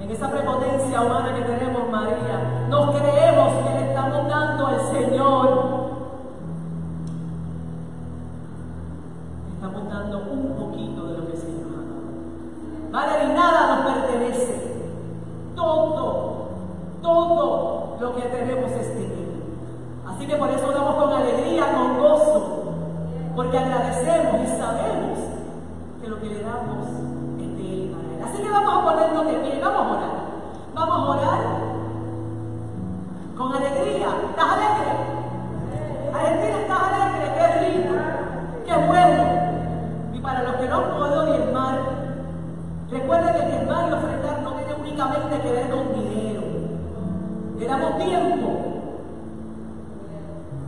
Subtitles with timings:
[0.00, 5.90] en esa prepotencia humana que tenemos, María, nos creemos que le estamos dando al Señor.
[9.54, 13.08] Estamos dando un poquito de lo que el Señor ha dado.
[13.08, 14.54] Vale, y nada nos pertenece.
[15.54, 16.48] Todo,
[17.02, 19.10] todo lo que tenemos es de.
[20.06, 22.62] Así que por eso damos con alegría, con gozo,
[23.34, 25.09] porque agradecemos y sabemos
[26.10, 26.88] lo que le damos
[27.38, 28.22] es de Él para Él.
[28.24, 30.10] Así que vamos a ponernos de pie, vamos a orar.
[30.74, 31.40] Vamos a orar
[33.38, 34.08] con alegría.
[34.30, 34.90] ¿Estás alegre?
[36.12, 37.26] Argentina, ¿estás alegre?
[37.38, 37.94] Qué rico,
[38.66, 39.24] qué bueno.
[40.12, 41.78] Y para los que no puedo diezmar,
[42.90, 46.42] recuerden que diezmar y ofrendar no tiene únicamente que ver con dinero.
[47.56, 48.48] Le damos tiempo,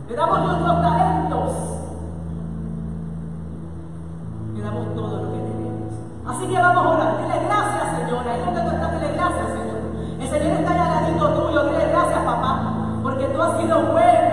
[0.07, 0.83] le damos nuestros
[13.63, 14.31] sido bueno.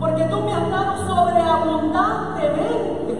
[0.00, 3.14] Porque tú me has dado sobreabundantemente.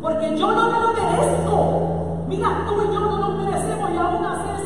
[0.00, 2.24] Porque yo no me lo merezco.
[2.28, 4.61] Mira, tú y yo no nos merecemos y aún así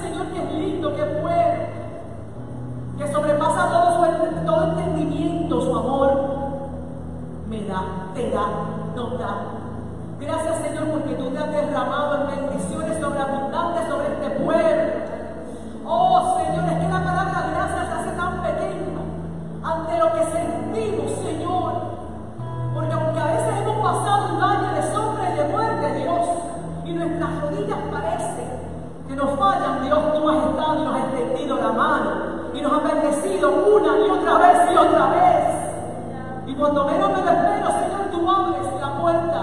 [36.67, 39.43] cuando menos me lo espero, Señor, tú abres la puerta,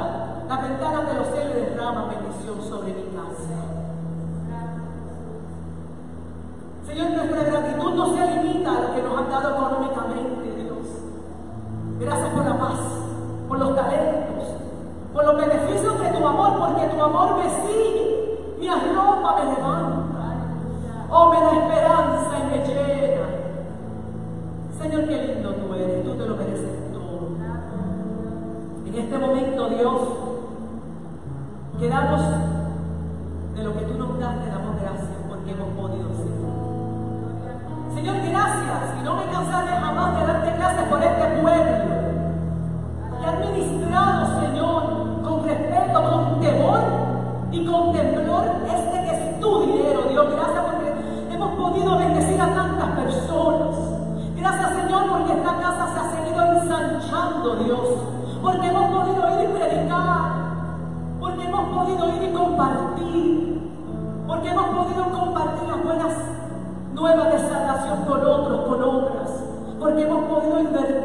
[0.49, 3.63] la ventana de los cielos y derramas bendición sobre mi casa.
[6.85, 10.87] Señor, nuestra gratitud no se limita a lo que nos han dado económicamente, Dios.
[12.01, 12.79] Gracias por la paz,
[13.47, 14.43] por los talentos,
[15.13, 20.03] por los beneficios de tu amor, porque tu amor me sigue, me arropa, me levanta.
[21.09, 23.27] Oh, me da esperanza y me llena.
[24.77, 25.33] Señor, qué
[29.69, 30.01] Dios,
[31.79, 32.21] quedamos
[68.05, 69.29] con otros, con otras.
[69.79, 71.02] Porque hemos podido invertir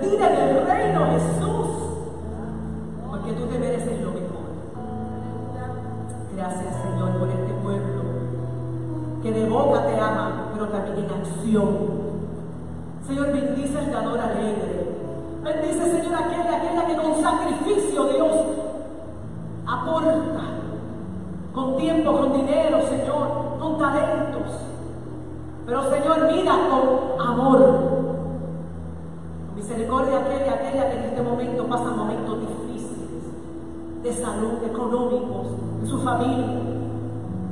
[34.02, 35.48] de salud, económicos,
[35.84, 36.60] su familia.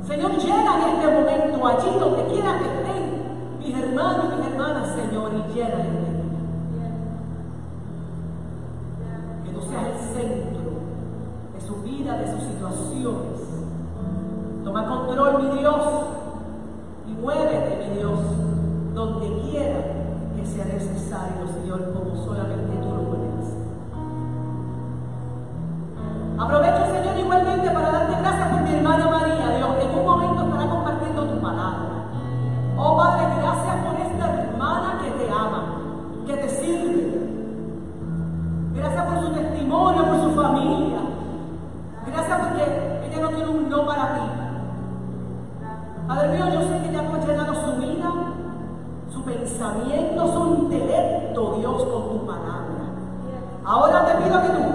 [0.07, 3.07] Señor, llena en este momento allí donde quiera que estén
[3.59, 6.17] mis hermanos y mis hermanas, Señor, y llena de ti.
[9.45, 10.71] Que tú seas el centro
[11.53, 13.41] de su vida, de sus situaciones.
[14.63, 15.81] Toma control, mi Dios,
[17.07, 18.19] y muévete, mi Dios,
[18.93, 19.79] donde quiera
[20.35, 23.06] que sea necesario, Señor, como solamente tú lo
[26.39, 30.43] Aprovecho, Señor, igualmente para darte gracias por mi hermana María, Dios, que en un momento
[30.43, 31.89] estará compartiendo tu palabra.
[32.77, 35.63] Oh Padre, gracias por esta hermana que te ama,
[36.27, 37.27] que te sirve.
[38.75, 40.99] Gracias por su testimonio, por su familia.
[42.05, 44.21] Gracias porque ella no tiene un no para ti.
[46.07, 48.13] Padre mío, yo sé que ya tú has llenado su vida,
[49.11, 52.67] su pensamiento, su intelecto, Dios, con tu palabra.
[53.65, 54.66] Ahora te pido que tus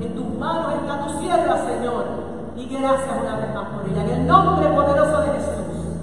[0.00, 2.04] En tus manos está tu sierva, Señor,
[2.56, 4.04] y gracias una vez más por ella.
[4.04, 5.98] En el nombre poderoso de Jesús,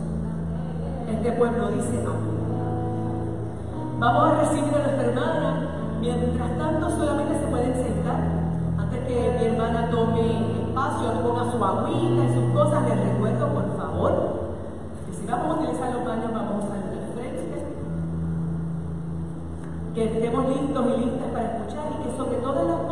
[1.10, 2.36] este pueblo dice amén.
[4.00, 5.70] Vamos a recibir a nuestra hermana.
[6.02, 8.20] Mientras tanto, solamente se pueden sentar.
[8.78, 13.78] Antes que mi hermana tome espacio, ponga su agüita y sus cosas, les recuerdo, por
[13.78, 14.12] favor,
[15.08, 17.64] que si vamos a utilizar los baños, vamos a usar el frente.
[19.96, 22.85] Que estemos listos y listas para escuchar y que sobre todas las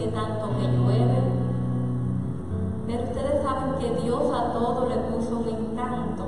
[0.00, 1.20] que tanto que llueve.
[2.86, 6.24] Pero ustedes saben que Dios a todo le puso un encanto.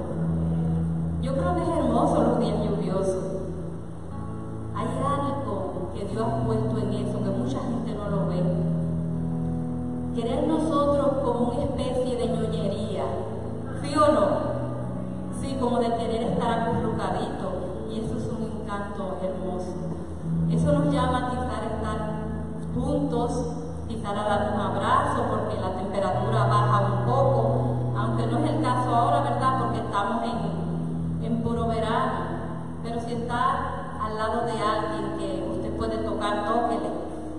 [1.22, 3.24] Yo creo que es hermoso los días lluviosos.
[4.74, 8.42] Hay algo que Dios ha puesto en eso que mucha gente no lo ve.
[10.16, 13.04] Querer nosotros como una especie de ñoñería,
[13.80, 14.26] ¿sí o no?
[15.40, 17.88] Sí, como de querer estar acurrucadito.
[17.90, 19.72] Y eso es un encanto hermoso.
[20.50, 22.22] Eso nos llama a estar
[22.74, 28.50] juntos, quizás a dar un abrazo porque la temperatura baja un poco, aunque no es
[28.50, 29.58] el caso ahora, ¿verdad?
[29.58, 32.32] Porque estamos en, en puro verano.
[32.82, 36.90] Pero si está al lado de alguien que usted puede tocar, tóquele.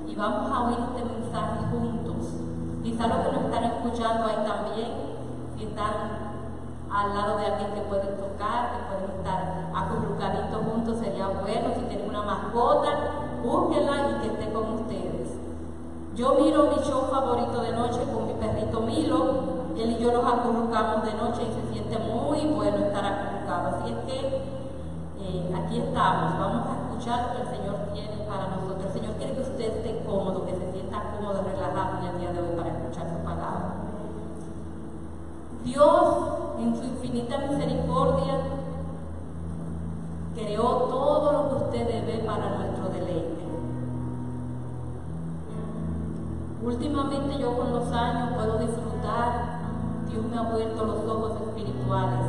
[0.07, 2.39] Y vamos a oír este mensaje juntos.
[2.83, 4.91] Quizá los que nos están escuchando ahí también,
[5.57, 6.33] si están
[6.91, 11.73] al lado de alguien que pueden tocar, que pueden estar acurrucaditos juntos, sería bueno.
[11.75, 12.89] Si tienen una mascota,
[13.43, 15.12] búsquenla y que esté con ustedes.
[16.15, 19.73] Yo miro mi show favorito de noche con mi perrito Milo.
[19.75, 23.81] Él y yo nos acurrucamos de noche y se siente muy bueno estar acurrucados.
[23.81, 24.19] Así es que
[25.25, 26.37] eh, aquí estamos.
[26.37, 28.85] Vamos a escuchar lo que el Señor tiene para nosotros.
[28.85, 32.39] El Señor quiere que usted esté cómodo, que se sienta cómodo, relajado el día de
[32.41, 33.73] hoy para escuchar su palabra.
[35.65, 36.15] Dios,
[36.59, 38.37] en su infinita misericordia,
[40.35, 43.32] creó todo lo que usted debe para nuestro deleite.
[46.65, 49.59] Últimamente yo con los años puedo disfrutar,
[50.09, 52.25] Dios me ha abierto los ojos espirituales,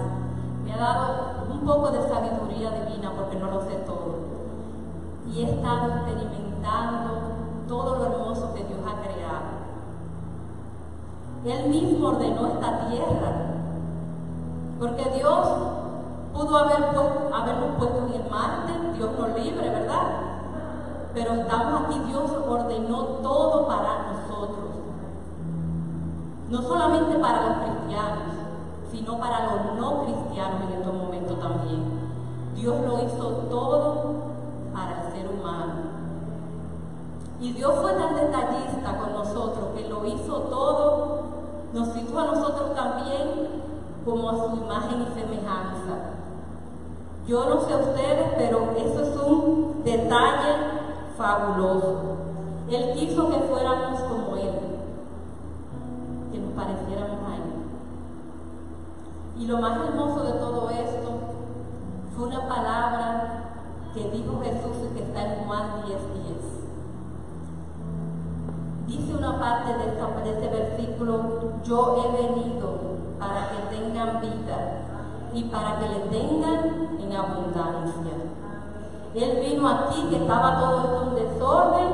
[0.64, 4.18] me ha dado un poco de sabiduría divina porque no lo sé todo.
[5.30, 7.12] Y he estado experimentando
[7.68, 9.54] todo lo hermoso que Dios ha creado.
[11.44, 13.32] Él mismo ordenó esta tierra,
[14.80, 15.48] porque Dios
[16.32, 20.33] pudo haber puesto, habernos puesto en el Marte, Dios nos libre, ¿verdad?
[21.14, 24.70] Pero estamos aquí, Dios ordenó todo para nosotros.
[26.50, 28.34] No solamente para los cristianos,
[28.90, 31.84] sino para los no cristianos en estos momentos también.
[32.56, 34.14] Dios lo hizo todo
[34.74, 35.72] para el ser humano.
[37.40, 41.22] Y Dios fue tan detallista con nosotros que lo hizo todo,
[41.72, 43.62] nos hizo a nosotros también
[44.04, 45.94] como a su imagen y semejanza.
[47.26, 50.63] Yo no sé ustedes, pero eso es un detalle
[51.16, 52.16] fabuloso.
[52.70, 54.54] Él quiso que fuéramos como Él,
[56.32, 57.42] que nos pareciéramos a Él.
[59.38, 61.10] Y lo más hermoso de todo esto
[62.16, 63.44] fue una palabra
[63.92, 66.64] que dijo Jesús que está en Juan 10:10.
[68.86, 69.84] Dice una parte de,
[70.24, 74.84] de este versículo, yo he venido para que tengan vida
[75.32, 78.33] y para que le tengan en abundancia.
[79.14, 81.88] Él vino aquí que estaba todo esto en desorden,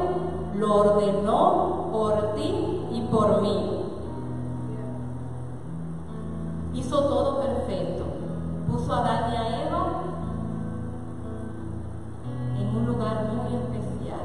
[0.55, 3.85] lo ordenó por ti y por mí.
[6.73, 8.05] Hizo todo perfecto.
[8.71, 9.87] Puso a Adán y a Eva
[12.59, 14.21] en un lugar muy especial.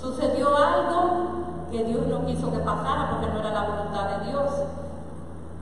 [0.00, 4.50] Sucedió algo que Dios no quiso que pasara porque no era la voluntad de Dios,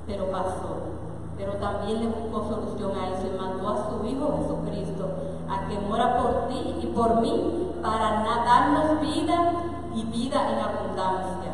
[0.07, 0.96] pero pasó.
[1.37, 5.09] Pero también le buscó solución a eso y mandó a su Hijo Jesucristo
[5.49, 9.53] a que muera por ti y por mí para darnos vida
[9.95, 11.53] y vida en abundancia.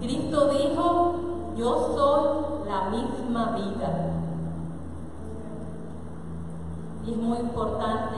[0.00, 1.14] Cristo dijo,
[1.56, 4.12] yo soy la misma vida.
[7.06, 8.16] Y es muy importante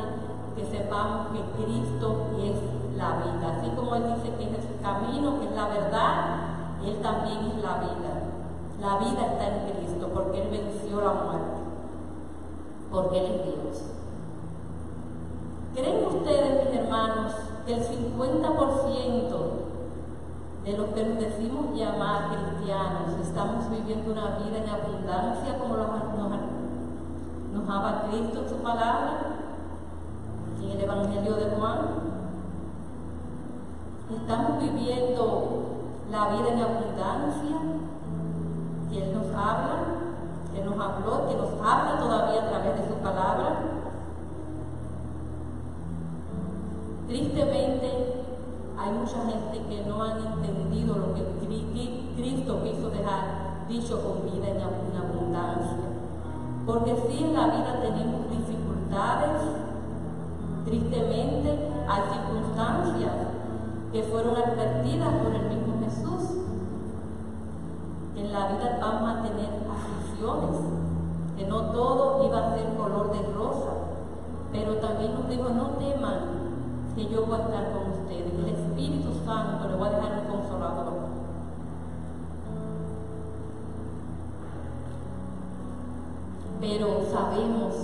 [0.57, 3.59] que sepamos que Cristo es la vida.
[3.59, 6.25] Así como Él dice que es el camino, que es la verdad,
[6.85, 8.28] Él también es la vida.
[8.81, 11.59] La vida está en Cristo porque Él venció la muerte,
[12.93, 13.83] porque Él es Dios.
[15.75, 17.33] ¿Creen ustedes, mis hermanos,
[17.67, 19.69] que el 50%
[20.65, 25.89] de los que nos decimos llamar cristianos estamos viviendo una vida en abundancia como nos,
[27.53, 29.39] nos habla Cristo en su palabra,
[30.63, 31.79] en el Evangelio de Juan?
[34.15, 35.63] ¿Estamos viviendo
[36.11, 37.78] la vida en abundancia
[38.91, 39.77] que Él nos habla,
[40.55, 43.59] que nos habló, que nos habla todavía a través de su palabra?
[47.07, 47.89] Tristemente,
[48.79, 51.29] hay mucha gente que no han entendido lo que
[52.19, 55.87] Cristo quiso dejar dicho con vida en abundancia.
[56.67, 59.43] Porque si en la vida tenemos dificultades,
[60.65, 63.13] tristemente hay circunstancias
[63.93, 65.58] que fueron advertidas por el.
[68.33, 70.61] La vida vamos a tener aflicciones,
[71.37, 73.71] que no todo iba a ser color de rosa,
[74.53, 76.39] pero también nos dijo, no teman,
[76.95, 78.33] que yo voy a estar con ustedes.
[78.35, 80.95] El Espíritu Santo le voy a dejar un consolador.
[86.61, 87.75] Pero sabemos,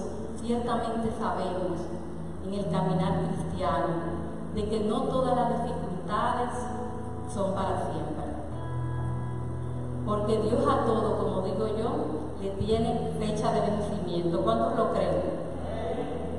[0.42, 1.80] ciertamente sabemos,
[2.46, 3.94] en el caminar cristiano,
[4.54, 6.50] de que no todas las dificultades
[7.32, 8.13] son para siempre.
[10.06, 14.42] Porque Dios a todo, como digo yo, le tiene fecha de vencimiento.
[14.42, 15.22] ¿Cuántos lo creen?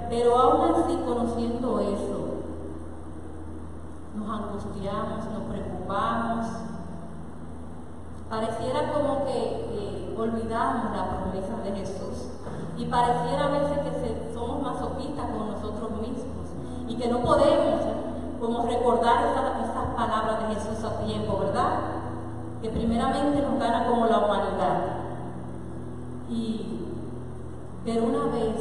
[0.10, 2.25] Pero aún así, conociendo eso,
[4.15, 6.45] nos angustiamos, nos preocupamos.
[8.29, 12.29] Pareciera como que eh, olvidamos la promesa de Jesús
[12.77, 16.50] y pareciera a veces que somos masoquistas con nosotros mismos
[16.88, 17.81] y que no podemos
[18.39, 22.04] como recordar esas palabras de Jesús a tiempo, ¿verdad?
[22.65, 24.77] Que primeramente nos gana como la humanidad.
[26.27, 26.79] Y,
[27.86, 28.55] pero una vez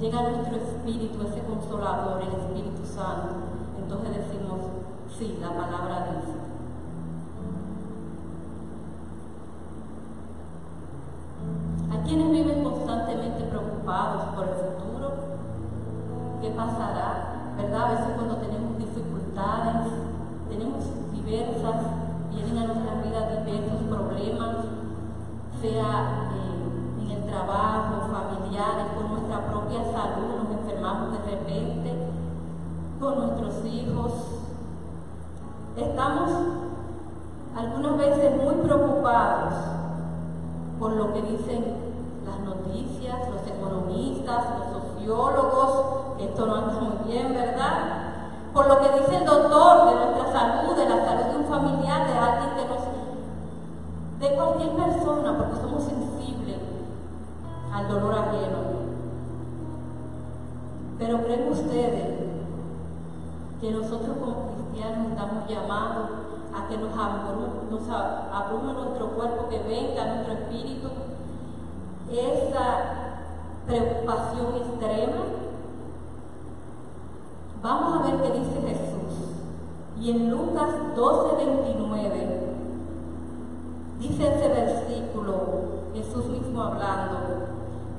[0.00, 3.36] llega nuestro espíritu, ese consolador, el Espíritu Santo,
[3.78, 4.58] entonces decimos,
[5.16, 6.34] sí, la palabra dice.
[11.96, 15.12] A quienes viven constantemente preocupados por el futuro,
[16.42, 17.54] ¿qué pasará?
[17.58, 17.84] ¿Verdad?
[17.84, 19.86] A veces cuando tenemos dificultades,
[20.50, 21.93] tenemos diversas,
[23.84, 24.56] diversos problemas,
[25.60, 31.92] sea eh, en el trabajo, familiares, con nuestra propia salud, nos enfermamos de repente,
[33.00, 34.12] con nuestros hijos.
[35.76, 36.30] Estamos
[37.56, 39.54] algunas veces muy preocupados
[40.78, 41.76] por lo que dicen
[42.26, 48.02] las noticias, los economistas, los sociólogos, esto no anda muy bien, ¿verdad?
[48.52, 52.06] Por lo que dice el doctor de nuestra salud, de la salud de un familiar,
[52.06, 52.43] de que nos...
[54.24, 56.56] de cualquier persona, porque somos sensibles
[57.72, 58.58] al dolor ajeno.
[60.98, 62.08] Pero creen ustedes
[63.60, 66.08] que nosotros como cristianos estamos llamados
[66.54, 70.88] a que nos abrume, nuestro cuerpo, que venga nuestro espíritu
[72.10, 73.20] esa
[73.66, 75.22] preocupación extrema.
[77.62, 79.34] Vamos a ver qué dice Jesús.
[80.00, 82.43] Y en Lucas 12, 29,
[84.00, 85.34] dice ese versículo,
[85.94, 87.18] Jesús mismo hablando,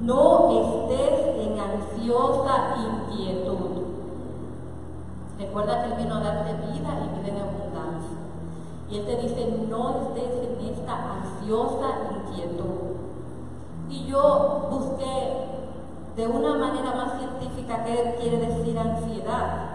[0.01, 3.75] no estés en ansiosa inquietud
[5.37, 8.17] Recuerda que Él vino a darte vida y vida en abundancia.
[8.89, 12.95] Y Él te dice, no estés en esta ansiosa inquietud.
[13.89, 15.45] Y yo busqué
[16.15, 19.71] de una manera más científica qué quiere decir ansiedad.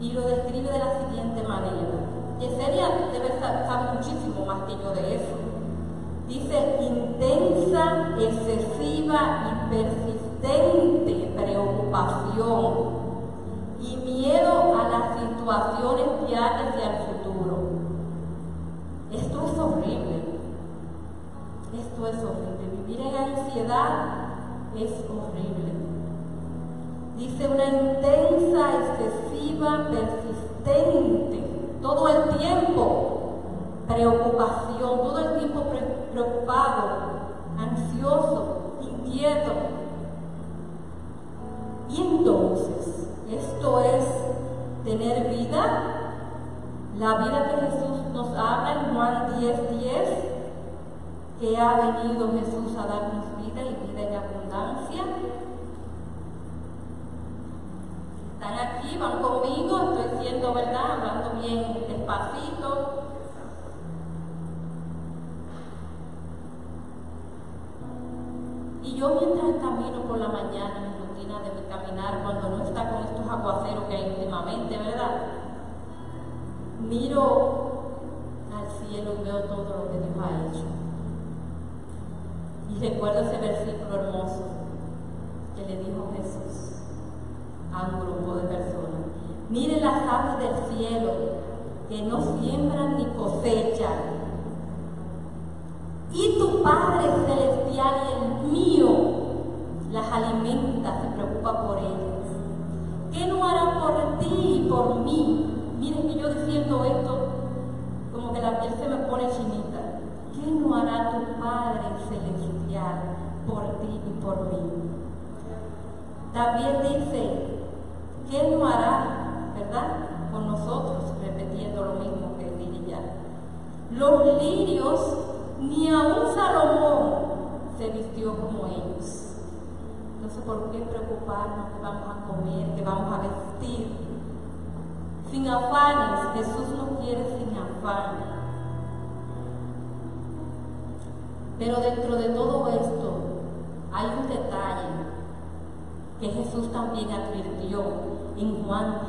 [0.00, 2.03] y lo describe de la siguiente manera.
[2.40, 5.36] Yesenia debe saber muchísimo más que yo de eso.
[6.28, 10.94] Dice intensa, excesiva y persistente
[11.36, 13.04] preocupación
[13.80, 17.54] y miedo a las situaciones diarias y al futuro.
[19.12, 20.16] Esto es horrible.
[21.78, 22.64] Esto es horrible.
[22.86, 23.90] Vivir en ansiedad
[24.76, 25.72] es horrible.
[27.16, 31.23] Dice una intensa, excesiva, persistente,
[32.04, 33.20] todo el tiempo
[33.88, 35.62] preocupación, todo el tiempo
[36.12, 36.88] preocupado,
[37.58, 39.52] ansioso, inquieto.
[41.88, 44.04] Y entonces, esto es
[44.84, 46.20] tener vida,
[46.98, 50.08] la vida que Jesús nos habla en Juan 10:10, 10,
[51.40, 55.04] que ha venido Jesús a darnos vida y vida en abundancia.
[58.34, 63.04] Están aquí, van conmigo, estoy siendo verdad, hablando bien despacito.
[68.82, 72.90] Y yo mientras camino por la mañana, mi rutina de mi caminar, cuando no está
[72.90, 75.22] con estos aguaceros que hay últimamente, ¿verdad?
[76.80, 77.64] Miro
[78.54, 80.66] al cielo y veo todo lo que Dios ha hecho.
[82.70, 84.44] Y recuerdo ese versículo hermoso
[85.56, 86.82] que le dijo Jesús
[87.72, 88.84] a un grupo de personas.
[89.48, 91.43] Miren las aves del cielo
[91.88, 94.14] que no siembran ni cosechan.
[96.12, 98.83] Y tu Padre Celestial y el mío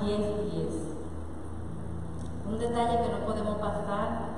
[0.05, 0.51] 10:10.
[0.53, 0.95] 10.
[2.47, 4.35] Un detalle que no podemos pasar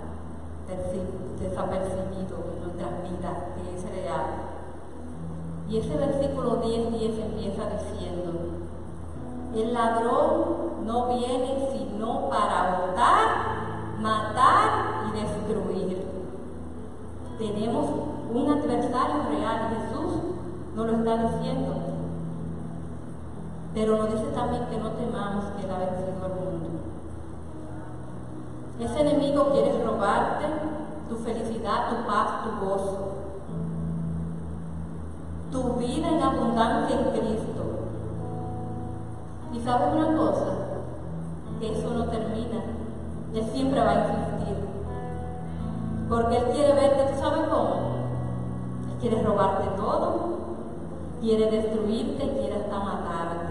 [0.67, 4.25] desapercibido en nuestras vidas, que es real.
[5.69, 8.32] Y ese versículo 10, 10 empieza diciendo,
[9.53, 16.08] el ladrón no viene sino para votar, matar y destruir.
[17.38, 17.89] Tenemos
[18.34, 20.13] un adversario real, Jesús
[20.75, 21.77] nos lo está diciendo.
[23.78, 26.80] Pero nos dice también que no temamos que ha vencido al mundo.
[28.80, 30.46] Ese enemigo quiere robarte
[31.08, 33.13] tu felicidad, tu paz, tu gozo,
[35.52, 37.63] tu vida en abundancia en Cristo.
[39.54, 40.54] Y sabes una cosa,
[41.60, 42.63] que eso no termina,
[43.36, 44.58] Él siempre va a insistir,
[46.10, 47.76] porque Él quiere verte, ¿tú sabes cómo?
[48.90, 50.30] Él quiere robarte todo,
[51.22, 53.46] quiere destruirte, quiere hasta matarte,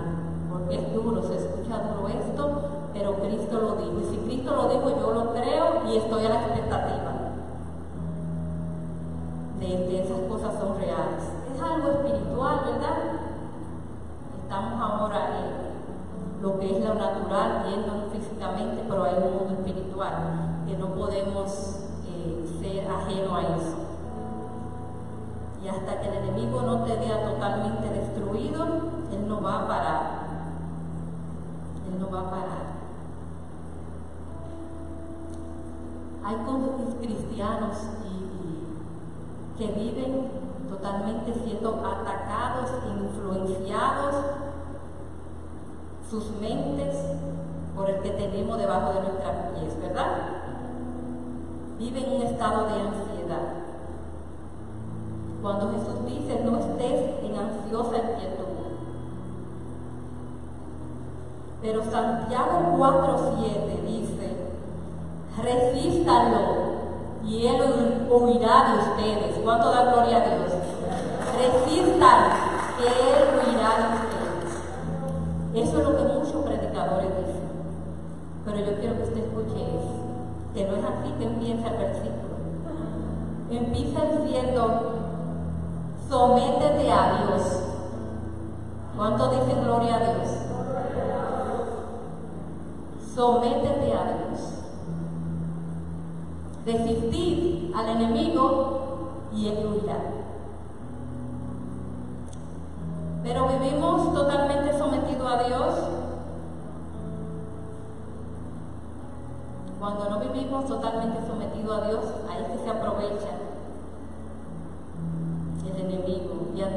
[0.71, 2.61] es duro, se escucha duro esto,
[2.93, 3.97] pero Cristo lo dijo.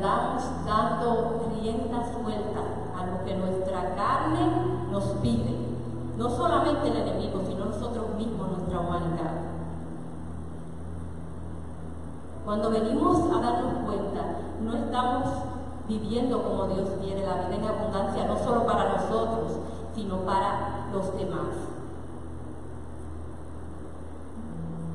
[0.02, 2.62] Dando rienda suelta
[2.98, 5.56] a lo que nuestra carne nos pide.
[6.18, 9.32] No solamente el enemigo, sino nosotros mismos, nuestra humanidad.
[12.46, 14.22] Cuando venimos a darnos cuenta,
[14.64, 15.24] no estamos
[15.88, 19.60] viviendo como Dios quiere, la vida en abundancia, no solo para nosotros,
[19.96, 21.70] sino para los demás.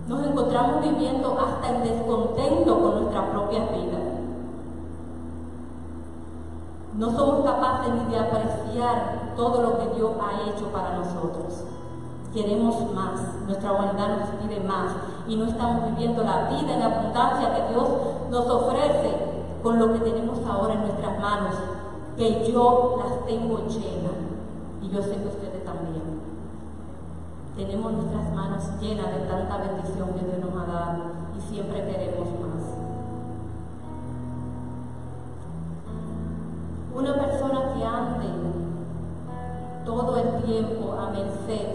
[0.09, 4.14] Nos encontramos viviendo hasta en descontento con nuestra propia vida.
[6.97, 11.65] No somos capaces ni de apreciar todo lo que Dios ha hecho para nosotros.
[12.33, 14.93] Queremos más, nuestra humanidad nos pide más
[15.27, 17.89] y no estamos viviendo la vida en abundancia que Dios
[18.31, 19.13] nos ofrece
[19.63, 21.55] con lo que tenemos ahora en nuestras manos,
[22.17, 24.15] que yo las tengo llenas
[24.83, 26.25] y yo sé que ustedes también
[27.57, 31.03] tenemos nuestras manos llenas de tanta bendición que Dios nos ha dado
[31.37, 32.44] y siempre queremos más.
[36.95, 38.29] Una persona que ande
[39.85, 41.67] todo el tiempo a merced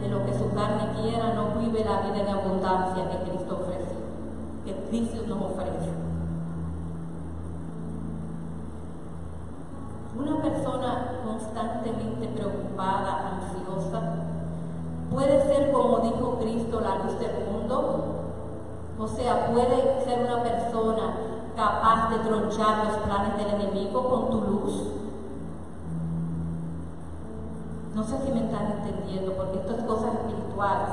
[0.00, 3.94] de lo que su carne quiera no vive la vida en abundancia que Cristo ofrece,
[4.64, 5.92] que Cristo nos ofrece.
[10.18, 14.02] Una persona constantemente preocupada, ansiosa,
[15.12, 18.00] puede ser como dijo Cristo, la luz del mundo.
[18.98, 24.40] O sea, puede ser una persona capaz de tronchar los planes del enemigo con tu
[24.40, 24.82] luz.
[27.94, 30.88] No sé si me están entendiendo, porque esto es cosas espirituales.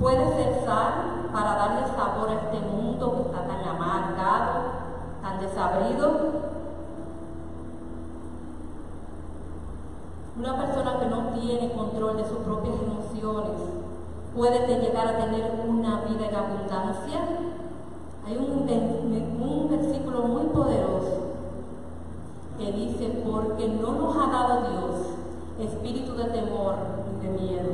[0.00, 4.62] Puede ser sal para darle sabor a este mundo que está tan amargado,
[5.22, 6.56] tan desabrido,
[10.38, 13.58] Una persona que no tiene control de sus propias emociones
[14.36, 17.20] puede llegar a tener una vida en abundancia.
[18.26, 18.68] Hay un,
[19.40, 21.26] un versículo muy poderoso
[22.58, 25.16] que dice, porque no nos ha dado Dios
[25.60, 26.74] espíritu de temor
[27.12, 27.70] y de miedo,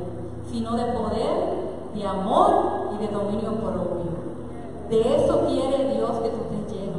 [0.50, 1.62] sino de poder,
[1.94, 4.12] de amor y de dominio propio.
[4.90, 6.98] De eso quiere Dios que tú estés lleno,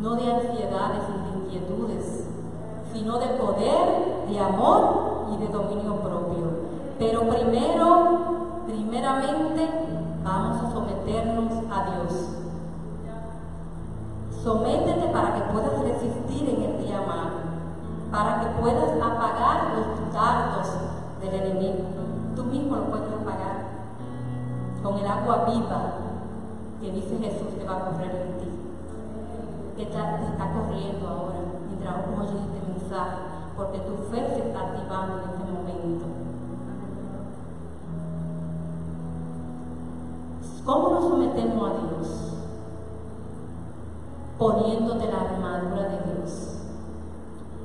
[0.00, 2.24] no de ansiedades y de inquietudes,
[2.92, 6.68] sino de poder, de amor y de dominio propio.
[6.98, 9.87] Pero primero, primeramente,
[10.28, 12.12] vamos a someternos a Dios.
[14.42, 17.40] Sométete para que puedas resistir en el día malo,
[18.12, 20.68] para que puedas apagar los dardos
[21.20, 21.84] del enemigo.
[22.36, 23.56] Tú mismo lo puedes apagar
[24.82, 25.80] con el agua viva
[26.80, 28.50] que dice Jesús que va a correr en ti,
[29.76, 32.42] que está, está corriendo ahora mientras oyes
[32.76, 32.94] este
[33.56, 36.17] porque tu fe se está activando en este momento.
[40.68, 42.34] ¿Cómo nos sometemos a Dios?
[44.36, 46.58] Poniéndote la armadura de Dios.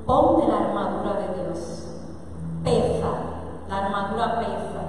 [0.06, 1.88] Ponte la armadura de Dios.
[2.64, 3.12] Pesa,
[3.68, 4.84] la armadura pesa.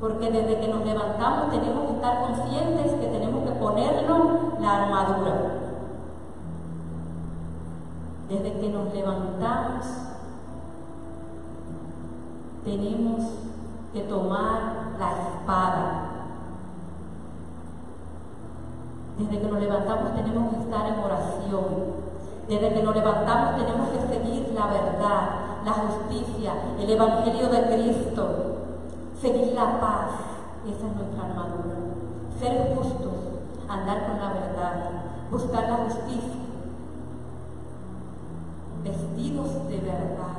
[0.00, 5.58] Porque desde que nos levantamos tenemos que estar conscientes que tenemos que ponernos la armadura
[8.28, 9.86] desde que nos levantamos,
[12.64, 13.22] tenemos
[13.92, 16.17] que tomar la espada.
[19.18, 21.64] Desde que nos levantamos tenemos que estar en oración.
[22.48, 25.22] Desde que nos levantamos tenemos que seguir la verdad,
[25.64, 28.24] la justicia, el Evangelio de Cristo,
[29.20, 30.10] seguir la paz.
[30.64, 31.76] Esa es nuestra armadura.
[32.38, 34.90] Ser justos, andar con la verdad,
[35.30, 36.38] buscar la justicia
[38.84, 40.37] vestidos de verdad.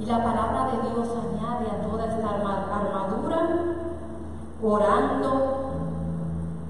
[0.00, 3.48] Y la palabra de Dios añade a toda esta armadura,
[4.62, 5.60] orando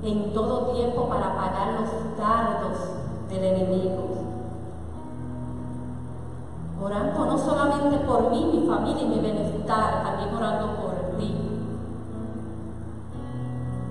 [0.02, 2.78] en todo tiempo para apagar los dardos
[3.28, 4.08] del enemigo.
[6.82, 11.32] Orando no solamente por mí, mi familia y mi bienestar, también orando por ti.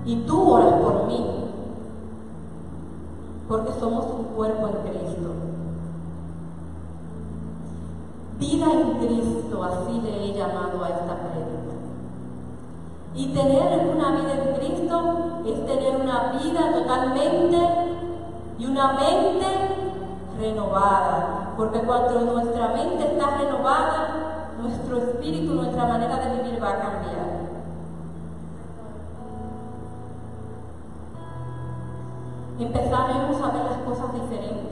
[0.04, 1.24] Y tú oras por mí,
[3.48, 5.49] porque somos un cuerpo en Cristo.
[8.40, 11.60] Vida en Cristo, así le he llamado a esta prédica.
[13.14, 17.58] Y tener una vida en Cristo es tener una vida totalmente
[18.58, 19.46] y una mente
[20.40, 21.52] renovada.
[21.54, 27.40] Porque cuando nuestra mente está renovada, nuestro espíritu, nuestra manera de vivir va a cambiar.
[32.58, 34.69] Empezaremos a ver las cosas diferentes.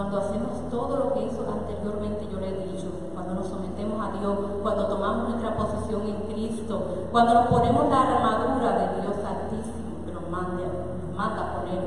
[0.00, 4.18] Cuando hacemos todo lo que hizo anteriormente, yo le he dicho, cuando nos sometemos a
[4.18, 6.80] Dios, cuando tomamos nuestra posición en Cristo,
[7.12, 10.64] cuando nos ponemos la armadura de Dios Altísimo, que nos manda,
[11.04, 11.84] nos manda poner,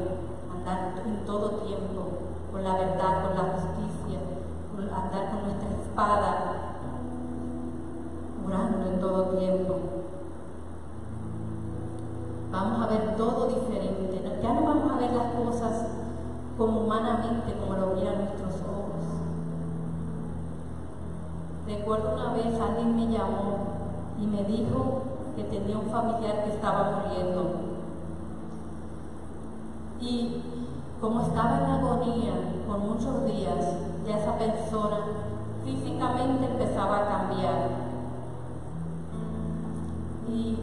[0.53, 2.01] andar en todo tiempo
[2.51, 4.19] con la verdad, con la justicia,
[4.77, 6.77] andar con nuestra espada,
[8.45, 9.75] orando en todo tiempo
[12.51, 14.21] vamos a ver todo diferente.
[14.43, 16.02] Ya no vamos a ver las cosas
[16.57, 18.83] como humanamente, como lo vieran nuestros ojos.
[21.65, 23.57] Recuerdo una vez alguien me llamó
[24.21, 25.01] y me dijo
[25.35, 27.51] que tenía un familiar que estaba muriendo.
[29.99, 30.41] Y
[31.01, 32.33] como estaba en agonía
[32.67, 34.97] por muchos días, ya esa persona
[35.65, 37.69] físicamente empezaba a cambiar.
[40.29, 40.57] Y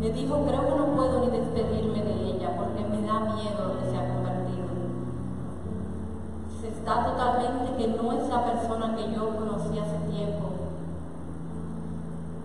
[0.00, 3.90] me dijo, creo que no puedo ni despedirme de ella porque me da miedo que
[3.90, 4.17] se.
[6.88, 10.48] Totalmente que no es la persona que yo conocí hace tiempo.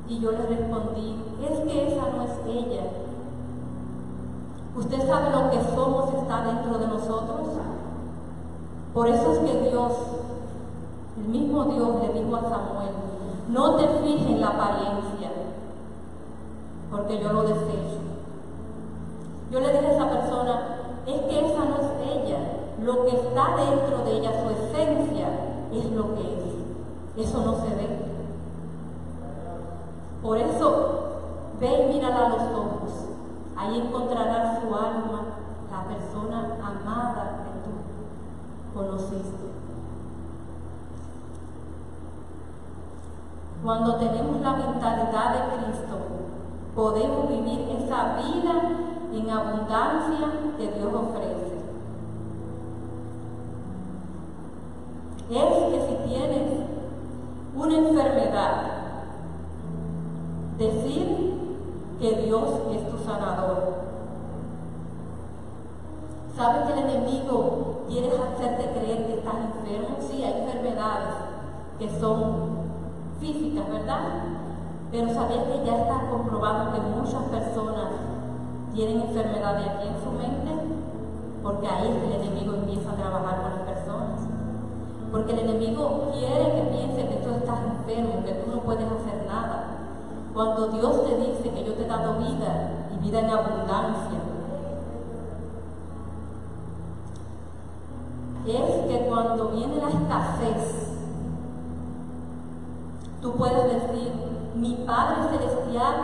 [0.09, 2.83] Y yo le respondí, es que esa no es ella.
[4.75, 7.39] Usted sabe lo que somos está dentro de nosotros.
[8.93, 9.93] Por eso es que Dios,
[11.17, 12.93] el mismo Dios le dijo a Samuel,
[13.47, 15.31] no te fijes en la apariencia,
[16.91, 18.01] porque yo lo desecho.
[19.51, 20.61] Yo le dije a esa persona,
[21.07, 21.92] es que esa no es
[22.83, 25.27] lo que está dentro de ella, su esencia,
[25.71, 27.27] es lo que es.
[27.27, 28.03] Eso no se ve.
[30.21, 31.03] Por eso,
[31.59, 32.91] ve y mírala a los ojos.
[33.55, 35.23] Ahí encontrarás su alma,
[35.71, 39.43] la persona amada que tú conociste.
[43.63, 45.97] Cuando tenemos la mentalidad de Cristo,
[46.75, 48.53] podemos vivir esa vida
[49.13, 51.32] en abundancia que Dios ofrece.
[55.33, 56.47] Es que si tienes
[57.55, 58.73] una enfermedad,
[60.59, 61.33] decir
[61.99, 63.73] que Dios es tu sanador.
[66.35, 69.97] ¿Sabes que el enemigo quiere hacerte creer que estás enfermo?
[69.99, 71.15] Sí, hay enfermedades
[71.79, 72.63] que son
[73.19, 74.01] físicas, ¿verdad?
[74.91, 77.87] Pero sabías que ya está comprobado que muchas personas
[78.75, 80.51] tienen enfermedades aquí en su mente,
[81.41, 83.72] porque ahí el enemigo empieza a trabajar con las personas.
[85.13, 89.27] Porque el enemigo quiere que piense que tú estás enfermo, que tú no puedes hacer
[89.27, 89.65] nada.
[90.33, 94.19] Cuando Dios te dice que yo te he dado vida y vida en abundancia,
[98.47, 100.97] es que cuando viene la escasez,
[103.21, 104.13] tú puedes decir,
[104.55, 105.95] mi Padre Celestial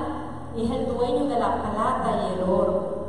[0.55, 3.07] es el dueño de la plata y el oro.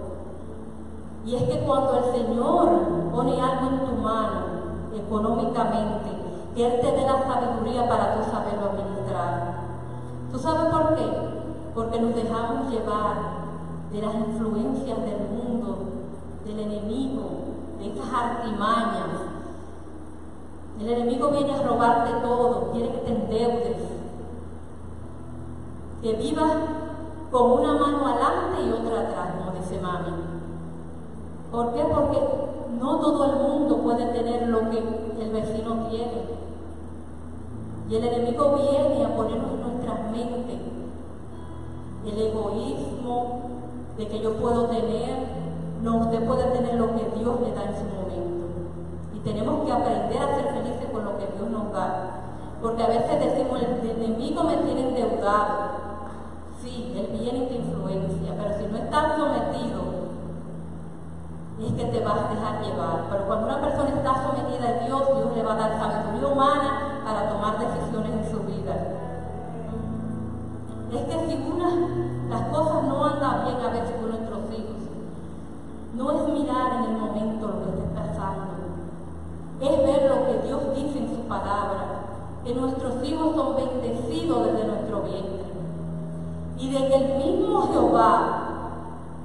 [1.26, 2.68] Y es que cuando el Señor
[3.12, 4.49] pone algo en tu mano
[4.94, 6.10] económicamente,
[6.56, 9.60] Él te dé la sabiduría para tú saberlo administrar.
[10.32, 11.06] ¿Tú sabes por qué?
[11.74, 13.40] Porque nos dejamos llevar
[13.92, 15.78] de las influencias del mundo,
[16.44, 17.30] del enemigo,
[17.78, 19.08] de estas artimañas.
[20.80, 23.76] El enemigo viene a robarte todo, quiere que te endeudes,
[26.02, 26.52] que vivas
[27.30, 30.12] con una mano adelante y otra atrás, como dice mami.
[31.50, 31.84] ¿Por qué?
[31.84, 32.39] Porque
[32.80, 36.40] no todo el mundo puede tener lo que el vecino tiene.
[37.90, 40.60] Y el enemigo viene a ponernos en nuestras mentes
[42.06, 43.40] el egoísmo
[43.98, 45.16] de que yo puedo tener,
[45.82, 48.46] no, usted puede tener lo que Dios le da en su momento.
[49.14, 52.20] Y tenemos que aprender a ser felices con lo que Dios nos da.
[52.62, 55.80] Porque a veces decimos, el enemigo me tiene endeudado.
[56.62, 59.79] Sí, él viene y te influencia, pero si no estás sometido,
[61.66, 63.06] es que te vas a dejar llevar.
[63.10, 67.00] Pero cuando una persona está sometida a Dios, Dios le va a dar sabiduría humana
[67.04, 68.74] para tomar decisiones en su vida.
[70.90, 71.40] Es que si
[72.30, 74.80] las cosas no andan bien a veces con nuestros hijos,
[75.94, 78.54] no es mirar en el momento lo que está pasando,
[79.60, 82.06] es ver lo que Dios dice en su palabra,
[82.44, 85.40] que nuestros hijos son bendecidos desde nuestro vientre
[86.58, 88.42] y de que el mismo Jehová,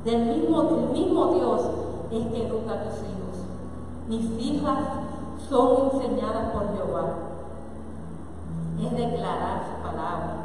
[0.03, 1.61] del mismo, del mismo Dios,
[2.21, 3.45] educa a tus hijos.
[4.07, 4.79] Mis hijas
[5.49, 7.05] son enseñadas por Jehová.
[8.79, 10.35] Es declarar su palabra.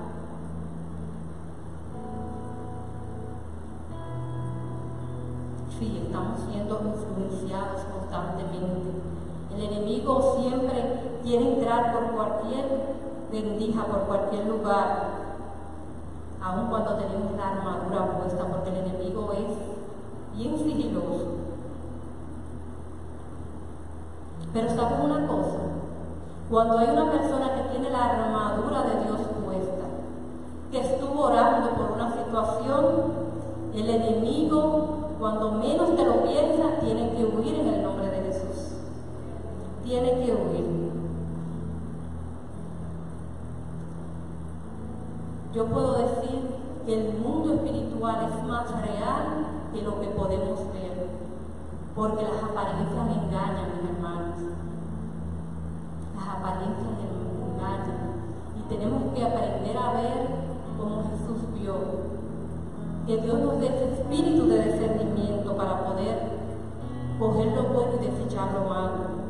[5.78, 8.90] Sí, estamos siendo influenciados constantemente.
[9.54, 13.00] El enemigo siempre quiere entrar por cualquier
[13.33, 15.20] rendija, por cualquier lugar,
[16.42, 21.39] aun cuando tenemos la armadura puesta, porque el enemigo es bien sigiloso.
[24.52, 25.58] Pero ¿sabes una cosa?
[26.50, 29.86] Cuando hay una persona que tiene la armadura de Dios puesta,
[30.72, 32.84] que estuvo orando por una situación,
[33.74, 38.74] el enemigo, cuando menos te lo piensa, tiene que huir en el nombre de Jesús.
[39.84, 40.90] Tiene que huir.
[45.52, 46.40] Yo puedo decir
[46.86, 50.89] que el mundo espiritual es más real que lo que podemos ver,
[51.94, 54.37] porque las apariencias engañan, mis hermanos.
[56.14, 56.87] Las apariencias
[57.42, 58.00] engañan.
[58.59, 60.26] Y tenemos que aprender a ver
[60.79, 61.74] como Jesús vio.
[63.07, 66.40] Que Dios nos dé ese espíritu de discernimiento para poder
[67.18, 69.20] coger lo bueno y desechar lo malo.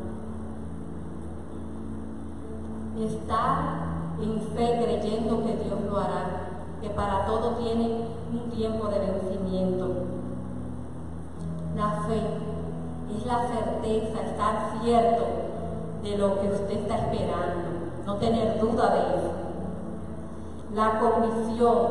[2.99, 3.81] Estar
[4.21, 9.87] en fe creyendo que Dios lo hará, que para todo tiene un tiempo de vencimiento.
[11.75, 12.50] La fe
[13.17, 15.23] es la certeza, estar cierto
[16.03, 17.69] de lo que usted está esperando,
[18.05, 19.31] no tener duda de eso.
[20.73, 21.87] La convicción,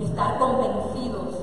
[0.00, 1.34] estar convencidos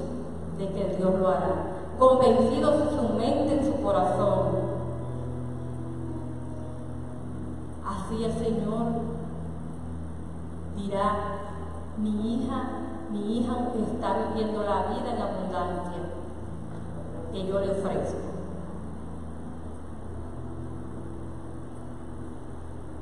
[0.58, 1.56] de que Dios lo hará,
[1.98, 4.70] convencidos en su mente, en su corazón.
[7.86, 8.86] Así el Señor
[10.78, 11.16] dirá,
[11.98, 12.64] mi hija,
[13.12, 16.19] mi hija está viviendo la vida en abundancia
[17.32, 18.20] que yo le ofrezco.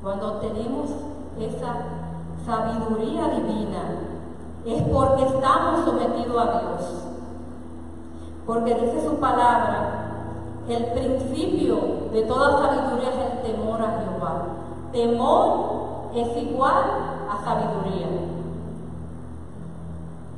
[0.02, 0.90] Cuando tenemos
[1.38, 1.74] esa
[2.46, 3.82] sabiduría divina,
[4.64, 7.04] es porque estamos sometidos a Dios.
[8.46, 9.98] Porque dice su palabra,
[10.68, 11.78] el principio
[12.12, 14.42] de toda sabiduría es el temor a Jehová.
[14.92, 16.84] Temor es igual
[17.30, 18.06] a sabiduría.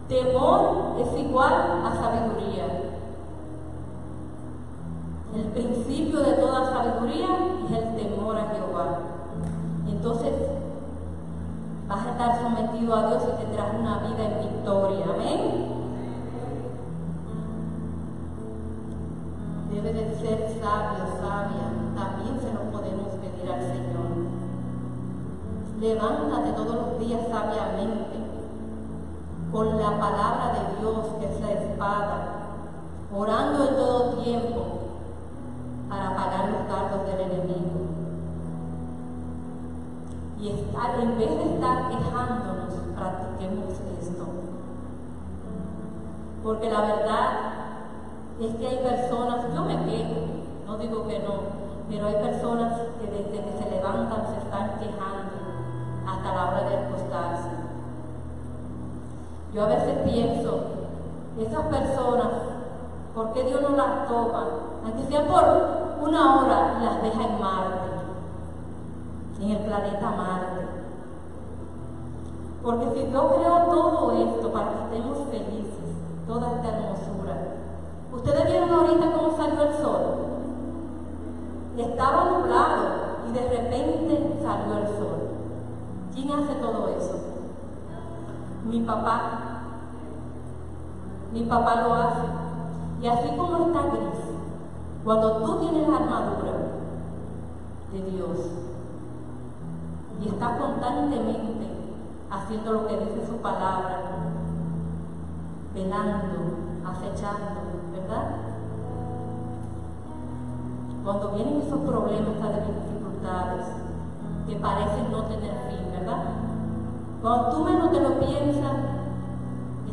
[0.09, 1.53] Temor es igual
[1.85, 2.80] a sabiduría.
[5.41, 7.29] El principio de toda sabiduría
[7.65, 8.99] es el temor a Jehová.
[9.89, 10.35] Entonces
[11.89, 15.07] vas a estar sometido a Dios y tendrás una vida en victoria.
[15.15, 15.41] Amén.
[19.73, 21.73] Debe de ser sabio, sabia.
[21.97, 24.11] También se lo podemos pedir al Señor.
[25.81, 28.21] Levántate todos los días sabiamente
[29.51, 32.17] con la palabra de Dios que es la espada,
[33.17, 34.70] orando en todo tiempo
[35.91, 37.81] para apagar los dardos del enemigo.
[40.39, 44.25] Y estar, en vez de estar quejándonos, practiquemos esto.
[46.45, 47.29] Porque la verdad
[48.41, 50.21] es que hay personas, yo me quejo,
[50.67, 51.35] no digo que no,
[51.91, 55.41] pero hay personas que desde que se levantan se están quejando
[56.07, 57.51] hasta la hora de acostarse.
[59.53, 60.61] Yo a veces pienso,
[61.39, 62.29] esas personas,
[63.15, 64.47] ¿por qué Dios no las toma?
[64.85, 67.91] Aunque sea por una hora y las deja en Marte,
[69.41, 70.67] en el planeta Marte.
[72.63, 77.37] Porque si Dios creó todo esto para que estemos felices, toda esta hermosura,
[78.13, 80.21] ¿ustedes vieron ahorita cómo salió el sol?
[81.77, 85.29] Estaba nublado y de repente salió el sol.
[86.15, 87.15] ¿Quién hace todo eso?
[88.65, 89.63] Mi papá.
[91.33, 92.27] Mi papá lo hace.
[93.01, 94.30] Y así como está gris,
[95.05, 96.53] cuando tú tienes la armadura
[97.93, 98.39] de Dios
[100.23, 101.71] y estás constantemente
[102.31, 104.03] haciendo lo que dice su palabra,
[105.75, 106.55] velando,
[106.85, 107.61] acechando,
[107.93, 108.37] ¿verdad?
[111.03, 113.67] Cuando vienen esos problemas, esas dificultades
[114.47, 116.25] que parecen no tener fin, ¿verdad?
[117.23, 118.77] Cuando tú menos te lo piensas,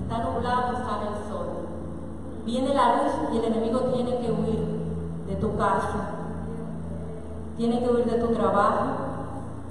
[0.02, 1.48] está nublado sale el sol.
[2.46, 4.67] Viene la luz y el enemigo tiene que huir
[5.28, 6.18] de tu casa,
[7.58, 8.86] tiene que huir de tu trabajo,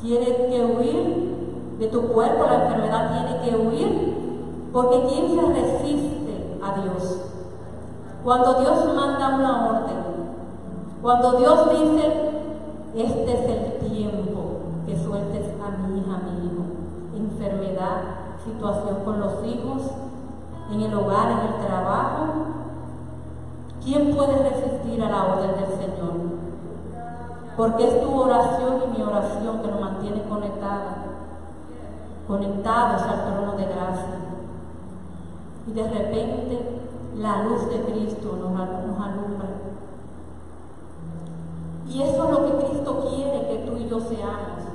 [0.01, 1.37] tiene que huir
[1.79, 4.17] de tu cuerpo, la enfermedad tiene que huir,
[4.73, 7.21] porque ¿quién se resiste a Dios?
[8.25, 9.97] Cuando Dios manda una orden,
[11.01, 12.31] cuando Dios dice,
[12.97, 14.43] este es el tiempo
[14.87, 16.65] que sueltes a mi hija, mi hijo,
[17.15, 18.03] enfermedad,
[18.45, 19.83] situación con los hijos,
[20.73, 22.46] en el hogar, en el trabajo,
[23.87, 26.17] ¿quién puede resistir a la orden del Señor?
[27.57, 30.95] Porque es tu oración y mi oración que nos mantiene conectados,
[32.27, 34.17] conectados al trono de gracia.
[35.69, 36.81] Y de repente
[37.17, 39.49] la luz de Cristo nos, nos alumbra.
[41.89, 44.67] Y eso es lo que Cristo quiere que tú y yo seamos.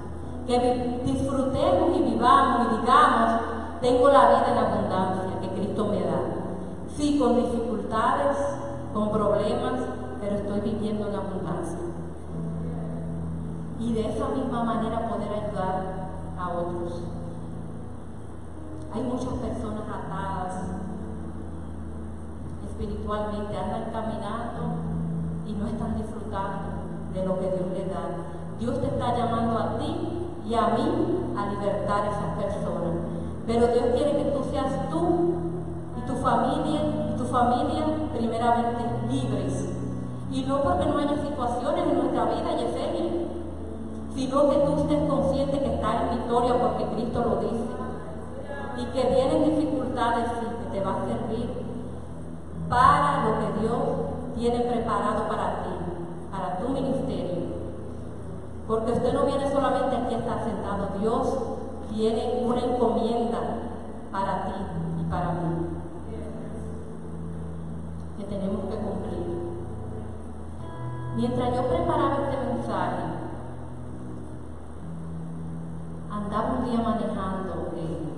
[0.47, 3.41] Que disfrutemos y vivamos y digamos,
[3.81, 6.21] tengo la vida en abundancia que Cristo me da.
[6.95, 8.37] Sí, con dificultades,
[8.93, 9.73] con problemas,
[10.19, 11.79] pero estoy viviendo en abundancia.
[13.79, 17.01] Y de esa misma manera poder ayudar a otros.
[18.93, 20.65] Hay muchas personas atadas
[22.69, 24.75] espiritualmente, andan caminando
[25.47, 26.69] y no están disfrutando
[27.13, 28.31] de lo que Dios le da.
[28.59, 29.95] Dios te está llamando a ti
[30.45, 32.93] y a mí a libertar a esas personas.
[33.47, 35.33] Pero Dios quiere que tú seas tú
[35.97, 37.00] y tu familia
[37.31, 39.69] familia primeramente libres.
[40.31, 43.11] Y no porque no haya situaciones en nuestra vida, Yesenia,
[44.13, 47.65] sino que tú estés consciente que estás en victoria porque Cristo lo dice.
[48.77, 51.49] Y que vienen dificultades y que te va a servir
[52.69, 53.79] para lo que Dios
[54.35, 55.71] tiene preparado para ti
[56.31, 57.51] para tu ministerio.
[58.67, 61.37] Porque usted no viene solamente aquí a estar sentado, Dios
[61.93, 63.39] tiene una encomienda
[64.11, 64.53] para ti
[65.01, 65.70] y para mí
[71.21, 73.03] Mientras yo preparaba este mensaje,
[76.09, 78.09] andaba un día manejando, eh,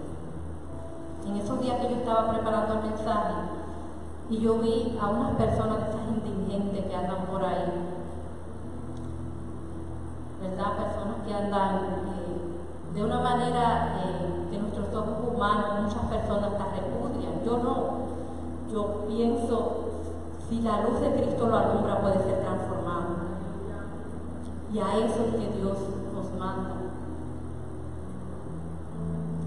[1.28, 3.34] en esos días que yo estaba preparando el mensaje,
[4.30, 7.66] y yo vi a unas personas de esas indigentes que andan por ahí,
[10.42, 10.78] ¿verdad?
[10.78, 11.76] Personas que andan
[12.08, 17.44] eh, de una manera eh, que nuestros ojos humanos, muchas personas las repudian.
[17.44, 18.04] Yo no.
[18.72, 19.90] Yo pienso,
[20.48, 22.73] si la luz de Cristo lo alumbra, puede ser transformado.
[24.74, 25.78] Y a eso es que Dios
[26.16, 26.74] nos manda.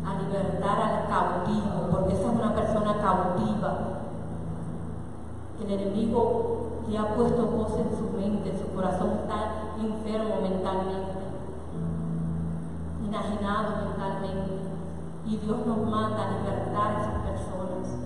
[0.06, 3.78] A libertar al cautivo, porque esa es una persona cautiva.
[5.60, 11.18] El enemigo que ha puesto cosas en su mente, en su corazón está enfermo mentalmente,
[13.04, 14.52] enajenado mentalmente.
[15.26, 17.98] Y Dios nos manda a libertar a esas personas.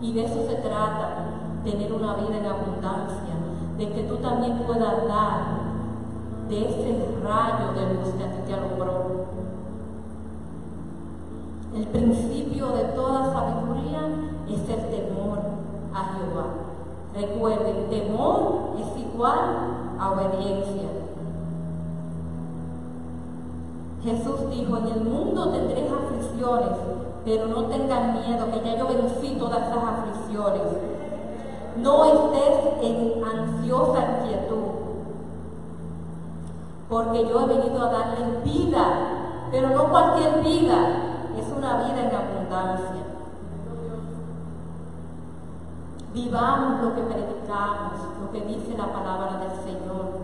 [0.00, 1.26] Y de eso se trata,
[1.64, 3.34] tener una vida en abundancia,
[3.76, 5.71] de que tú también puedas dar
[6.52, 9.24] de ese rayo de luz que a ti te alumbró.
[11.74, 14.00] El principio de toda sabiduría
[14.46, 15.38] es el temor
[15.94, 16.46] a Jehová.
[17.14, 19.38] Recuerden, temor es igual
[19.98, 20.90] a obediencia.
[24.04, 26.76] Jesús dijo, en el mundo tendréis aflicciones,
[27.24, 30.62] pero no tengan miedo, que ya yo vencí todas esas aflicciones.
[31.78, 34.81] No estés en ansiosa inquietud,
[36.92, 38.84] porque yo he venido a darles vida,
[39.50, 40.88] pero no cualquier vida,
[41.38, 43.02] es una vida en abundancia.
[46.12, 50.22] Vivamos lo que predicamos, lo que dice la palabra del Señor.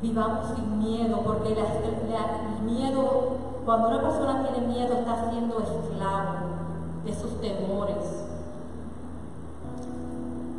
[0.00, 6.36] vivamos sin miedo, porque el miedo, cuando una persona tiene miedo, está siendo esclavo
[7.04, 8.27] de sus temores,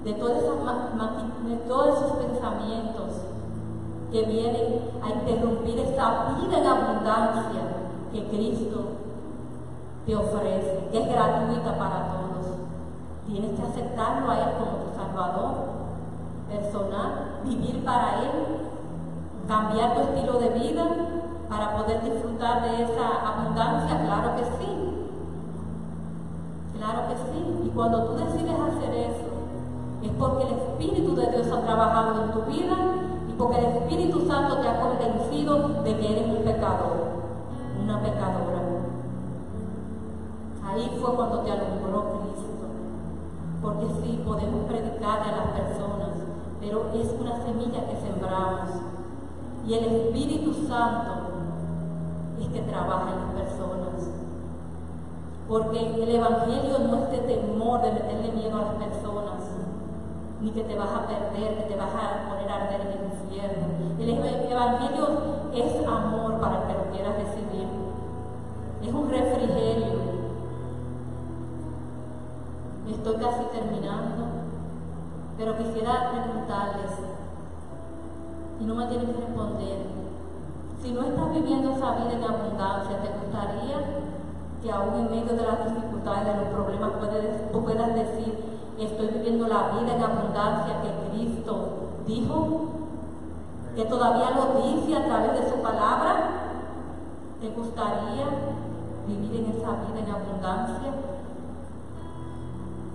[0.03, 3.09] de, todos esos pensamientos
[4.11, 7.61] que vienen a interrumpir esa vida en abundancia
[8.11, 8.81] que Cristo
[10.05, 12.57] te ofrece, que es gratuita para todos.
[13.27, 15.55] Tienes que aceptarlo a Él como tu Salvador
[16.49, 18.59] personal, vivir para Él
[19.47, 20.85] cambiar tu estilo de vida
[21.49, 23.99] para poder disfrutar de esa abundancia?
[24.05, 24.69] Claro que sí.
[26.77, 27.61] Claro que sí.
[27.65, 29.18] Y cuando tú decides hacer eso,
[30.01, 32.75] es porque el Espíritu de Dios ha trabajado en tu vida
[33.29, 36.97] y porque el Espíritu Santo te ha convencido de que eres un pecador,
[37.83, 38.59] una pecadora.
[40.65, 42.49] Ahí fue cuando te alumbró Cristo.
[43.61, 46.09] Porque sí, podemos predicar a las personas,
[46.61, 48.89] pero es una semilla que sembramos
[49.67, 51.11] y el Espíritu Santo
[52.39, 54.09] es que trabaja en las personas.
[55.47, 59.48] Porque el Evangelio no es de temor, de meterle miedo a las personas,
[60.41, 63.05] ni que te vas a perder, que te vas a poner a arder en el
[63.11, 63.67] infierno.
[63.99, 64.09] El
[64.51, 65.07] Evangelio
[65.53, 67.67] es amor para que lo quieras recibir.
[68.81, 70.09] Es un refrigerio.
[72.89, 74.25] Estoy casi terminando,
[75.37, 76.91] pero quisiera preguntarles,
[78.59, 79.77] y no me tienes que responder.
[80.81, 83.77] Si no estás viviendo esa vida en abundancia, ¿te gustaría
[84.61, 88.48] que aún en medio de las dificultades, de los problemas, puedes, tú puedas decir,
[88.85, 91.69] estoy viviendo la vida en abundancia que Cristo
[92.07, 92.59] dijo?
[93.75, 96.29] Que todavía lo dice a través de su palabra.
[97.41, 98.25] ¿Te gustaría
[99.07, 100.91] vivir en esa vida en abundancia?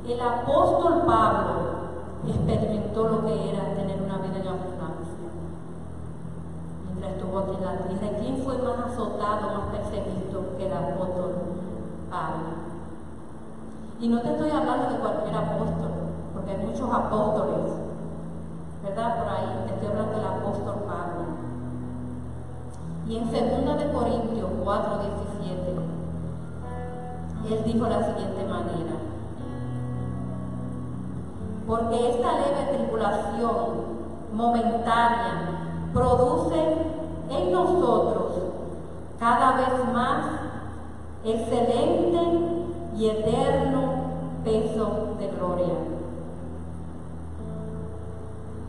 [0.07, 1.75] El apóstol Pablo
[2.27, 5.29] experimentó lo que era tener una vida en abundancia
[6.87, 8.19] mientras estuvo aquí en la tierra.
[8.21, 11.33] ¿Quién fue más azotado, más perseguido que el apóstol
[12.11, 12.64] Pablo?
[14.05, 15.91] Y no te estoy hablando de cualquier apóstol,
[16.35, 17.73] porque hay muchos apóstoles,
[18.83, 19.17] ¿verdad?
[19.17, 21.25] Por ahí te estoy hablando del apóstol Pablo.
[23.09, 24.91] Y en 2 de Corintios 4,
[25.39, 25.77] 17,
[27.49, 28.97] él dijo la siguiente manera,
[31.67, 33.57] porque esta leve tribulación
[34.35, 36.77] momentánea produce
[37.31, 38.35] en nosotros
[39.19, 40.27] cada vez más
[41.25, 42.21] excelente
[42.99, 43.94] y eterno
[44.45, 45.75] peso de gloria.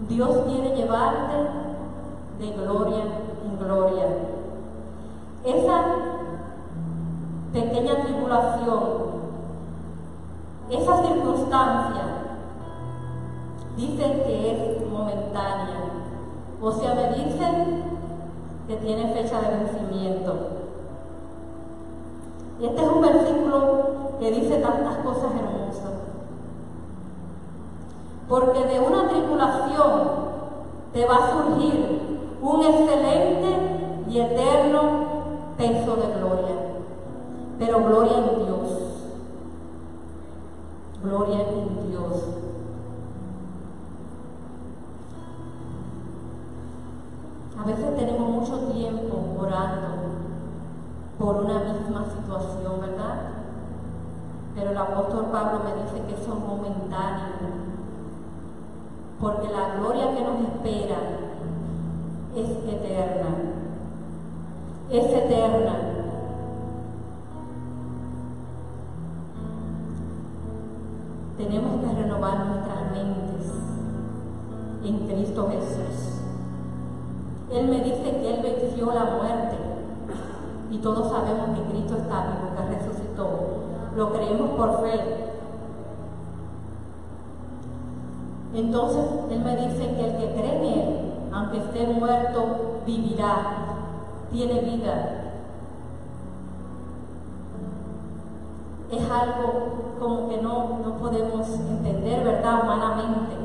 [0.08, 1.36] Dios quiere llevarte
[2.40, 3.04] de gloria
[3.46, 4.06] en gloria.
[5.44, 5.86] Esa
[7.54, 8.82] pequeña tribulación,
[10.70, 12.04] esa circunstancia,
[13.78, 15.80] dicen que es momentánea.
[16.62, 17.84] O sea, me dicen
[18.68, 20.36] que tiene fecha de vencimiento.
[22.62, 23.86] Este es un versículo
[24.20, 25.45] que dice tantas cosas hermosas.
[28.36, 30.10] Porque de una tribulación
[30.92, 34.82] te va a surgir un excelente y eterno
[35.56, 36.56] peso de gloria.
[37.58, 38.80] Pero gloria en Dios.
[41.02, 42.24] Gloria en Dios.
[47.58, 49.88] A veces tenemos mucho tiempo orando
[51.18, 53.16] por una misma situación, ¿verdad?
[54.56, 57.65] Pero el apóstol Pablo me dice que son momentáneos,
[59.20, 60.98] porque la gloria que nos espera
[62.36, 63.30] es eterna,
[64.92, 65.80] es eterna.
[71.38, 73.52] Tenemos que renovar nuestras mentes
[74.84, 76.16] en Cristo Jesús.
[77.52, 79.56] Él me dice que Él venció la muerte
[80.72, 83.30] y todos sabemos que Cristo está vivo, que resucitó.
[83.96, 85.25] Lo creemos por fe.
[88.56, 93.36] Entonces Él me dice que el que cree en Él, aunque esté muerto, vivirá,
[94.32, 95.22] tiene vida.
[98.90, 103.36] Es algo como que no, no podemos entender, ¿verdad?, humanamente.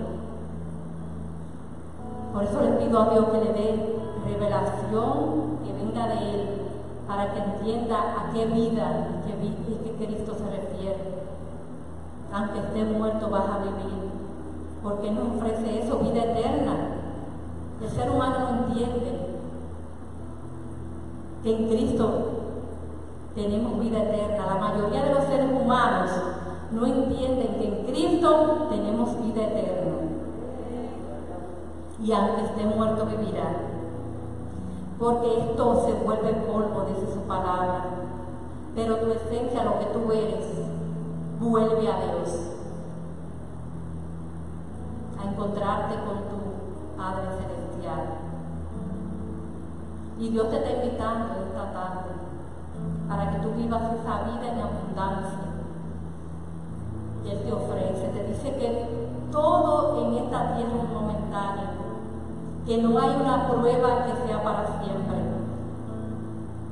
[2.33, 6.49] Por eso le pido a Dios que le dé revelación que venga de Él
[7.09, 11.21] para que entienda a qué vida y qué Cristo se refiere.
[12.33, 14.10] Aunque esté muerto vas a vivir,
[14.83, 16.77] porque nos ofrece eso, vida eterna.
[17.83, 19.31] El ser humano no entiende
[21.43, 22.11] que en Cristo
[23.35, 24.47] tenemos vida eterna.
[24.47, 26.11] La mayoría de los seres humanos
[26.73, 29.93] no entienden que en Cristo tenemos vida eterna.
[32.03, 33.57] Y aunque esté muerto vivirá.
[34.99, 37.85] Porque esto se vuelve polvo, dice su palabra.
[38.75, 40.45] Pero tu esencia, lo que tú eres,
[41.41, 42.60] vuelve a Dios.
[45.31, 48.05] Encontrarte con tu Padre Celestial.
[50.19, 52.11] Y Dios te está invitando esta tarde
[53.09, 55.51] para que tú vivas esa vida en abundancia
[57.25, 58.09] que Él te ofrece.
[58.09, 58.89] Te dice que
[59.33, 61.71] todo en esta tierra es momentáneo,
[62.67, 65.17] que no hay una prueba que sea para siempre,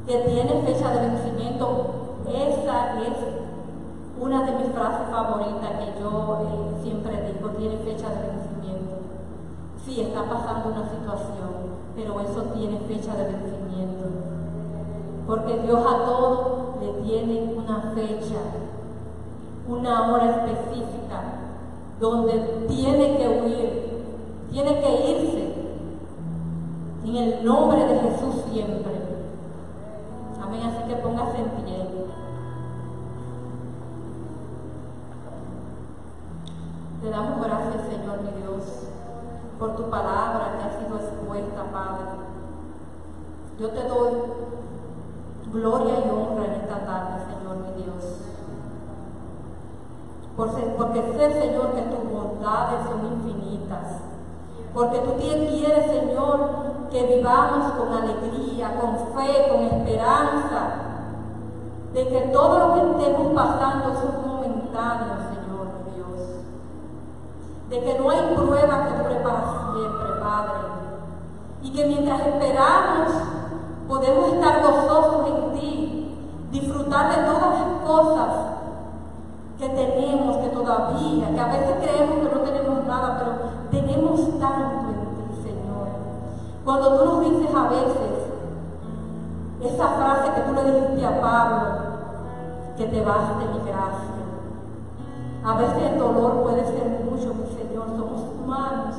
[0.07, 1.95] que tiene fecha de vencimiento.
[2.29, 3.15] Esa es
[4.21, 8.48] una de mis frases favoritas que yo eh, siempre digo, tiene fecha de vencimiento.
[9.89, 11.49] Sí, está pasando una situación,
[11.97, 14.05] pero eso tiene fecha de vencimiento.
[15.27, 18.37] Porque Dios a todo le tiene una fecha,
[19.67, 21.23] una hora específica,
[21.99, 24.03] donde tiene que huir,
[24.51, 25.55] tiene que irse.
[27.07, 28.93] En el nombre de Jesús siempre.
[30.43, 30.61] Amén.
[30.65, 31.79] Así que póngase en pie.
[37.01, 38.88] Te damos gracias, Señor mi Dios,
[39.59, 42.05] por tu palabra que ha sido expuesta, Padre.
[43.59, 44.13] Yo te doy
[45.53, 48.19] gloria y honra en esta tarde, Señor mi Dios.
[50.37, 53.99] Porque sé, Señor, que tus bondades son infinitas.
[54.73, 60.89] Porque tú quieres, Señor, que vivamos con alegría, con fe, con esperanza,
[61.93, 66.45] de que todo lo que estemos pasando es momentáneo, Señor Dios.
[67.71, 68.88] De que no hay prueba
[69.73, 70.53] siempre, Padre.
[71.63, 73.13] Y que mientras esperamos,
[73.89, 76.17] podemos estar gozosos en ti,
[76.51, 78.29] disfrutar de todas las cosas
[79.59, 83.33] que tenemos, que todavía, que a veces creemos que no tenemos nada, pero
[83.71, 85.89] tenemos tanto en ti, Señor.
[86.65, 88.19] Cuando tú nos dices a veces
[89.61, 91.59] esa frase que tú le dijiste a Pablo,
[92.77, 94.19] que te baste mi gracia.
[95.45, 98.95] A veces el dolor puede ser mucho, mi Señor, somos humanos,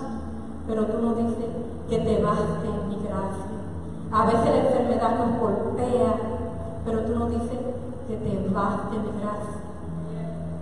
[0.70, 1.50] pero tú nos dices
[1.90, 3.58] que te baste mi gracia.
[4.12, 6.14] A veces la enfermedad nos golpea,
[6.86, 7.58] pero tú nos dices
[8.08, 9.66] que te baste mi gracia.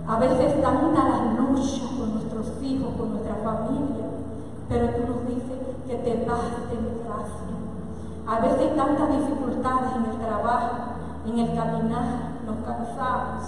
[0.08, 4.06] A veces tanta la lucha con nuestros hijos, con nuestra familia,
[4.70, 7.52] pero tú nos dices que te baste mi gracia.
[8.26, 10.76] A veces tantas dificultades en el trabajo,
[11.26, 13.44] en el caminar, nos cansamos,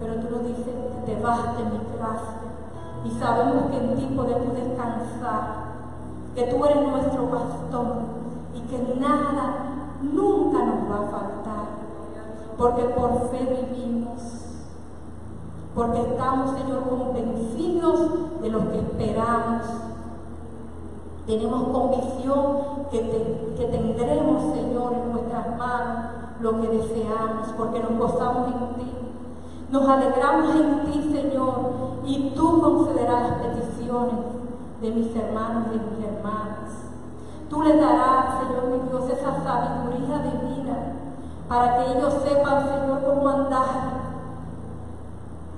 [0.00, 2.41] pero tú nos dices que te baste mi gracia.
[3.04, 5.72] Y sabemos que en ti podemos descansar,
[6.34, 7.86] que tú eres nuestro pastor
[8.54, 9.54] y que nada
[10.02, 11.68] nunca nos va a faltar,
[12.56, 14.20] porque por fe vivimos,
[15.74, 19.66] porque estamos, Señor, convencidos de lo que esperamos
[21.26, 23.00] tenemos convicción que,
[23.56, 26.04] que tendremos, Señor, en nuestras manos
[26.40, 29.01] lo que deseamos, porque nos gozamos en ti.
[29.72, 31.54] Nos alegramos en ti, Señor,
[32.04, 34.20] y tú concederás peticiones
[34.82, 36.92] de mis hermanos y de mis hermanas.
[37.48, 40.76] Tú les darás, Señor mi Dios, esa sabiduría divina
[41.48, 44.02] para que ellos sepan, Señor, cómo andar.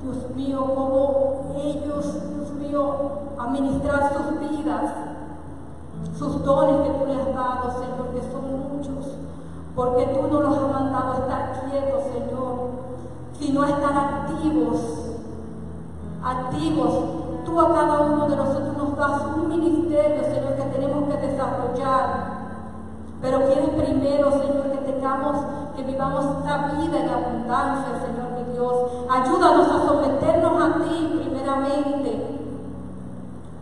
[0.00, 2.96] Dios mío, cómo ellos, Dios mío,
[3.36, 4.92] administrar sus vidas
[6.16, 9.16] sus dones que tú les has dado, Señor, que son muchos,
[9.74, 12.83] porque tú no los has mandado a estar quietos, Señor,
[13.38, 14.80] sino estar activos,
[16.22, 16.94] activos.
[17.44, 22.44] Tú a cada uno de nosotros nos das un ministerio, Señor, que tenemos que desarrollar.
[23.20, 25.36] Pero quieres primero, Señor, que tengamos,
[25.76, 28.74] que vivamos esta vida en abundancia, Señor mi Dios.
[29.10, 32.34] Ayúdanos a someternos a ti primeramente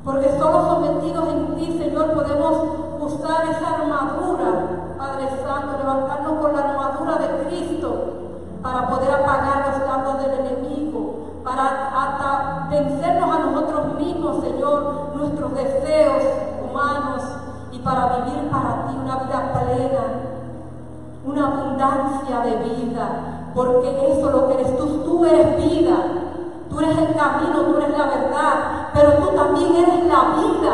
[0.04, 2.56] porque solo sometidos en ti, Señor, podemos
[3.00, 8.11] usar esa armadura, Padre Santo, levantarnos con la armadura de Cristo
[8.62, 15.54] para poder apagar los dardos del enemigo, para hasta vencernos a nosotros mismos, Señor, nuestros
[15.54, 16.22] deseos
[16.64, 17.22] humanos
[17.72, 20.04] y para vivir para ti una vida plena,
[21.24, 25.96] una abundancia de vida, porque eso lo que eres tú, tú eres vida.
[26.72, 30.72] Tú eres el camino, tú eres la verdad, pero tú también eres la vida.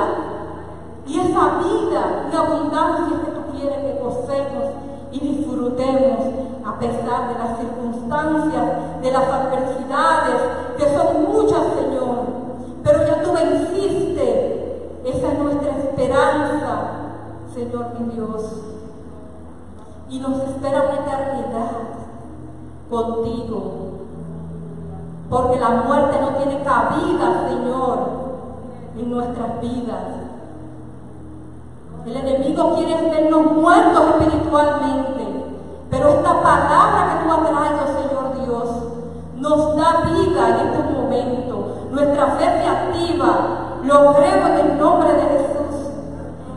[1.05, 4.65] Y esa vida y abundancia que tú quieres que gocemos
[5.11, 6.48] y disfrutemos
[6.79, 8.65] pesar de las circunstancias,
[9.03, 10.41] de las adversidades,
[10.77, 12.19] que son muchas, Señor.
[12.85, 15.01] Pero ya tú venciste.
[15.05, 16.81] Esa es nuestra esperanza,
[17.55, 18.43] Señor mi Dios.
[20.11, 21.71] Y nos espera una eternidad
[22.91, 23.89] contigo
[25.31, 27.99] porque la muerte no tiene cabida, Señor,
[28.99, 30.05] en nuestras vidas.
[32.07, 35.28] El enemigo quiere vernos muertos espiritualmente,
[35.91, 38.69] pero esta palabra que tú has traído, Señor Dios,
[39.37, 41.89] nos da vida en este momento.
[41.91, 43.81] Nuestra fe se activa.
[43.85, 45.91] Lo creo en el nombre de Jesús.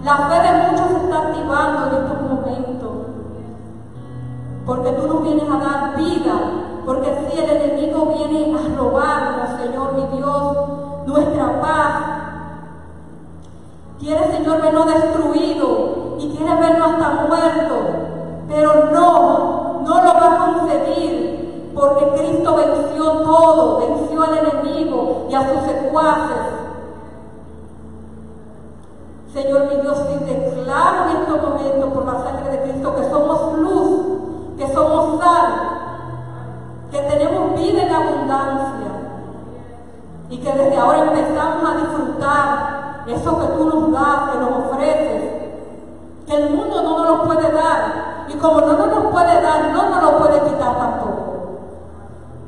[0.04, 2.92] La fe de muchos se está activando en estos momentos.
[4.66, 9.94] Porque tú nos vienes a dar vida porque si el enemigo viene a robarnos, Señor
[9.94, 10.58] mi Dios,
[11.06, 11.94] nuestra paz,
[14.00, 17.76] quiere, Señor, vernos destruido y quiere vernos hasta muerto,
[18.52, 25.36] pero no, no lo va a conseguir, porque Cristo venció todo, venció al enemigo y
[25.36, 26.38] a sus secuaces.
[29.34, 33.58] Señor mi Dios, y declaro en estos momentos por la sangre de Cristo que somos
[33.60, 34.02] luz,
[34.58, 35.72] que somos sal,
[36.92, 38.92] que tenemos vida en abundancia
[40.30, 45.32] y que desde ahora empezamos a disfrutar eso que tú nos das, que nos ofreces,
[46.28, 48.01] que el mundo no nos lo puede dar
[48.34, 51.58] y como no nos lo puede dar, no nos lo puede quitar tampoco.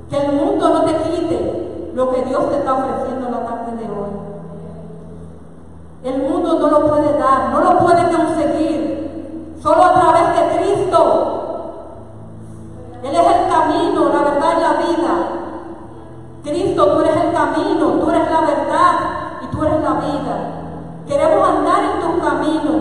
[0.09, 3.71] Que el mundo no te quite lo que Dios te está ofreciendo en la tarde
[3.77, 4.09] de hoy.
[6.03, 11.43] El mundo no lo puede dar, no lo puede conseguir, solo a través de Cristo
[13.03, 15.13] él es el camino, la verdad y la vida.
[16.41, 18.93] Cristo, tú eres el camino, tú eres la verdad
[19.41, 20.36] y tú eres la vida.
[21.05, 22.71] Queremos andar en tu camino,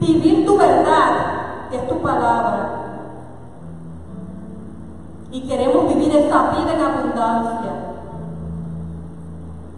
[0.00, 1.37] vivir tu verdad,
[1.76, 2.70] es tu palabra.
[5.30, 7.72] Y queremos vivir esa vida en abundancia.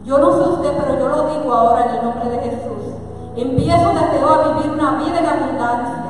[0.05, 2.95] Yo no sé usted, pero yo lo digo ahora en el nombre de Jesús.
[3.36, 6.05] Empiezo desde hoy a vivir una vida en abundancia.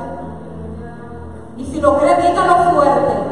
[1.57, 3.31] Y si lo cree, dígalo fuerte.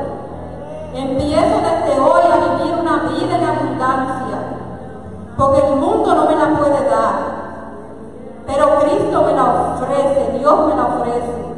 [0.93, 4.37] Empiezo desde hoy a vivir una vida en abundancia,
[5.37, 7.39] porque el mundo no me la puede dar,
[8.47, 11.48] pero Cristo me la ofrece, Dios me la ofrece.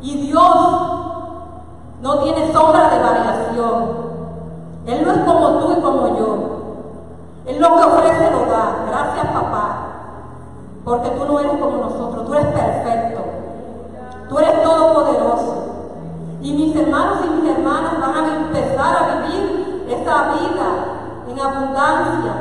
[0.00, 0.98] Y Dios
[2.00, 4.08] no tiene sombra de variación.
[4.86, 6.38] Él no es como tú y como yo.
[7.46, 8.84] Él lo que ofrece lo da.
[8.88, 9.78] Gracias papá.
[10.84, 13.20] Porque tú no eres como nosotros, tú eres perfecto.
[14.28, 15.54] Tú eres todopoderoso.
[16.40, 20.68] Y mis hermanos y mis hermanas van a empezar a vivir esa vida
[21.28, 22.32] en abundancia.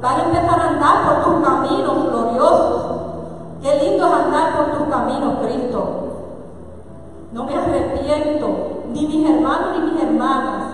[0.00, 2.82] Van a empezar a andar por tus caminos gloriosos.
[3.62, 6.01] Qué lindo es andar por tus caminos, Cristo.
[7.32, 10.64] No me arrepiento, ni mis hermanos ni mis hermanas,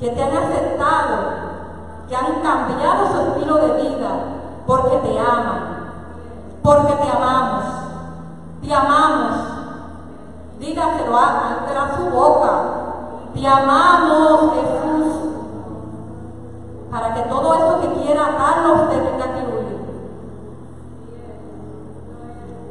[0.00, 1.18] que te han aceptado,
[2.08, 4.10] que han cambiado su estilo de vida,
[4.66, 5.92] porque te aman,
[6.62, 7.64] porque te amamos,
[8.62, 9.36] te amamos.
[10.58, 12.62] Dígaselo a, a su boca,
[13.34, 15.14] te amamos, Jesús,
[16.90, 19.32] para que todo eso que quiera atarlo usted tenga.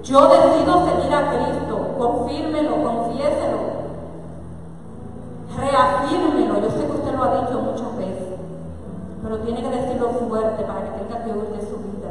[0.04, 1.71] Yo decido seguir a Cristo,
[2.02, 3.60] confírmelo, confiéselo,
[5.56, 6.62] reafírmelo.
[6.62, 8.40] Yo sé que usted lo ha dicho muchas veces,
[9.22, 12.10] pero tiene que decirlo fuerte para que tenga que huir de su vida.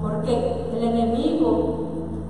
[0.00, 0.32] Porque
[0.74, 1.50] el enemigo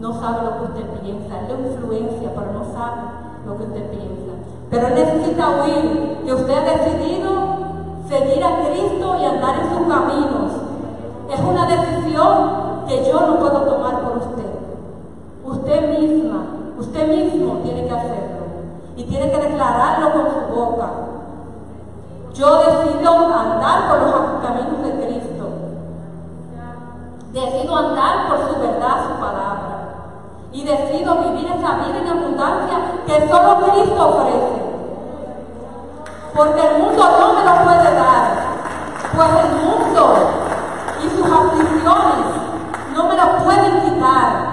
[0.00, 3.02] no sabe lo que usted piensa, él le influencia, pero no sabe
[3.46, 4.32] lo que usted piensa.
[4.68, 7.30] Pero él necesita huir, que usted ha decidido
[8.08, 10.52] seguir a Cristo y andar en sus caminos.
[11.32, 14.52] Es una decisión que yo no puedo tomar por usted.
[15.44, 16.21] Usted misma,
[16.92, 18.42] usted mismo tiene que hacerlo
[18.96, 20.90] y tiene que declararlo con su boca.
[22.34, 25.48] Yo decido andar por los caminos de Cristo.
[27.32, 29.78] Decido andar por su verdad, su palabra.
[30.52, 34.62] Y decido vivir esa vida en abundancia que solo Cristo ofrece.
[36.36, 38.22] Porque el mundo no me lo puede dar.
[39.16, 40.14] Pues el mundo
[41.02, 42.26] y sus aflicciones
[42.94, 44.51] no me lo pueden quitar.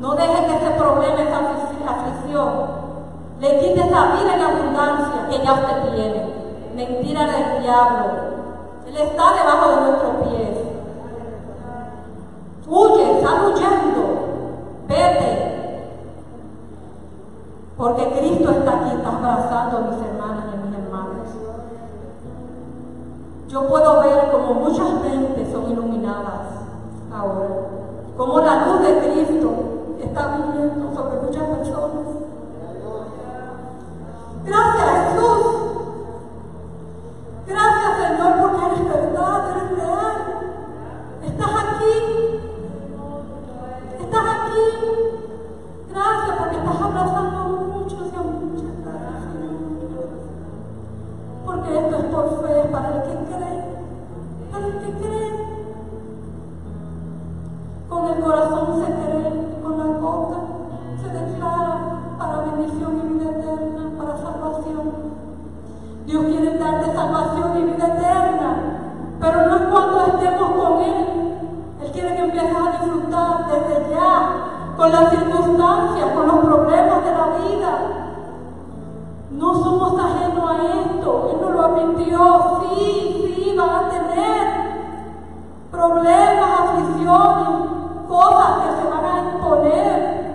[0.00, 1.40] No deje que ese problema, esa
[1.86, 2.48] aflicción,
[3.38, 6.24] le quite esa vida en abundancia que ya usted tiene.
[6.74, 8.06] Mentira del diablo.
[8.86, 10.58] Él está debajo de nuestros pies.
[12.66, 14.02] Huye, sal huyendo.
[14.88, 15.90] Vete.
[17.76, 21.28] Porque Cristo está aquí, está abrazando a mis hermanas y a mis hermanos.
[23.48, 26.64] Yo puedo ver como muchas mentes son iluminadas
[27.12, 27.48] ahora.
[28.16, 29.69] Como la luz de Cristo
[30.04, 32.06] está viniendo sobre muchas personas.
[34.44, 35.46] Gracias Jesús.
[37.46, 40.16] Gracias Señor porque eres verdad, eres real.
[41.24, 41.94] Estás aquí.
[44.00, 44.66] Estás aquí.
[45.90, 48.74] Gracias porque estás abrazando a muchos y a muchas.
[48.84, 49.34] Gracias.
[51.44, 53.64] Porque esto es por fe para el que cree.
[54.50, 55.30] Para el que cree.
[57.88, 58.59] Con el corazón
[74.80, 77.72] con las circunstancias, con los problemas de la vida.
[79.30, 84.46] No somos ajenos a esto, Él nos lo admitió, sí, sí, van a tener
[85.70, 87.48] problemas, aflicciones,
[88.08, 90.34] cosas que se van a imponer,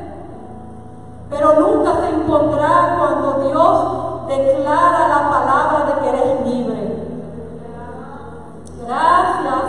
[1.31, 6.81] pero nunca se impondrá cuando Dios declara la palabra de que eres libre.
[8.85, 9.63] Gracias,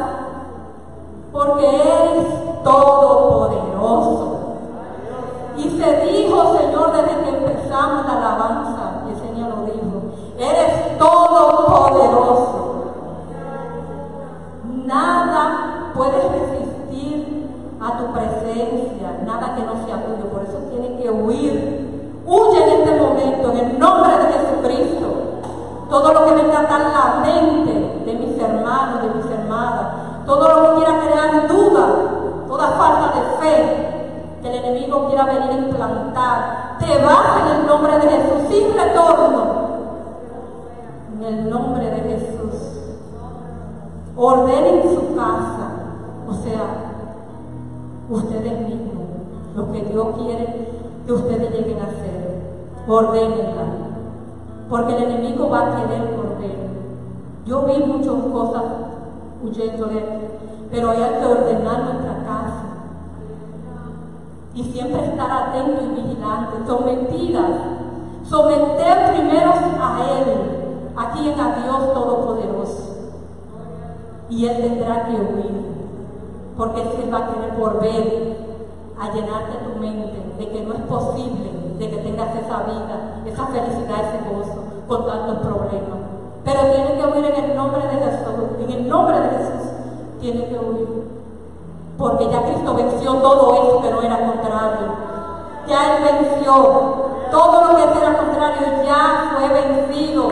[1.33, 3.36] porque eres todopoderoso.
[5.77, 9.97] Se dijo, Señor, desde que empezamos la alabanza, y el Señor lo dijo,
[10.39, 10.76] eres
[38.57, 39.67] sin retorno.
[41.17, 42.55] En el nombre de Jesús.
[44.17, 45.69] Ordenen su casa,
[46.27, 46.87] o sea,
[48.09, 49.05] ustedes mismos,
[49.55, 50.69] lo que Dios quiere
[51.07, 52.37] que ustedes lleguen a hacer.
[52.89, 53.65] Ordénenla.
[54.71, 56.57] Porque el enemigo va a querer volver.
[57.45, 58.63] Yo vi muchas cosas
[59.43, 60.05] huyendo de él,
[60.71, 62.63] pero hay que ordenar nuestra casa.
[64.55, 66.67] Y siempre estar atento y vigilante.
[66.67, 67.51] Son mentiras.
[68.29, 72.97] Someter primero a Él, a quien a Dios Todopoderoso.
[74.29, 75.67] Y Él tendrá que huir,
[76.57, 78.37] porque Él va a querer volver
[78.99, 83.47] a llenarte tu mente de que no es posible de que tengas esa vida, esa
[83.47, 85.99] felicidad, ese gozo con tantos problemas.
[86.45, 89.71] Pero tiene que huir en el nombre de Jesús, en el nombre de Jesús,
[90.21, 91.07] tiene que huir.
[91.99, 94.89] Porque ya Cristo venció todo eso que no era contrario.
[95.69, 97.06] Ya Él venció.
[97.31, 100.29] Todo lo que era contrario ya fue vencido.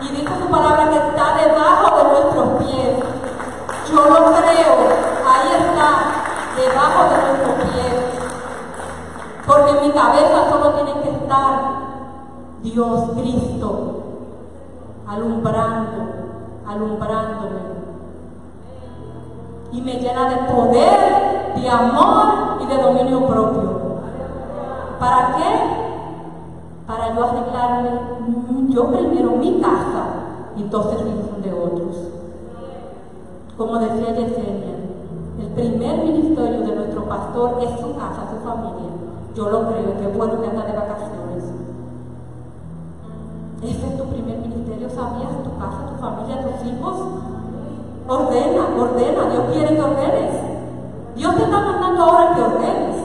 [0.00, 2.98] Y dice su palabra que está debajo de nuestros pies.
[3.90, 4.74] Yo lo creo.
[5.26, 5.90] Ahí está,
[6.56, 7.94] debajo de nuestros pies.
[9.46, 11.84] Porque en mi cabeza solo tiene que estar
[12.62, 14.02] Dios, Cristo,
[15.06, 16.02] alumbrando,
[16.66, 17.74] alumbrándome.
[19.72, 23.74] Y me llena de poder, de amor y de dominio propio.
[24.98, 25.83] ¿Para qué?
[26.86, 27.90] Para yo arreglarme
[28.68, 30.04] yo primero mi casa
[30.56, 30.98] y entonces
[31.42, 31.96] de otros.
[33.56, 34.74] Como decía Yesenia,
[35.40, 38.90] el primer ministerio de nuestro pastor es su casa, su familia.
[39.34, 41.44] Yo lo creo, qué bueno que anda de vacaciones.
[43.62, 45.42] Ese es tu primer ministerio, ¿sabías?
[45.42, 46.94] Tu casa, tu familia, tus hijos.
[48.06, 50.34] Ordena, ordena, Dios quiere que ordenes.
[51.16, 52.96] Dios te está mandando ahora que ordenes.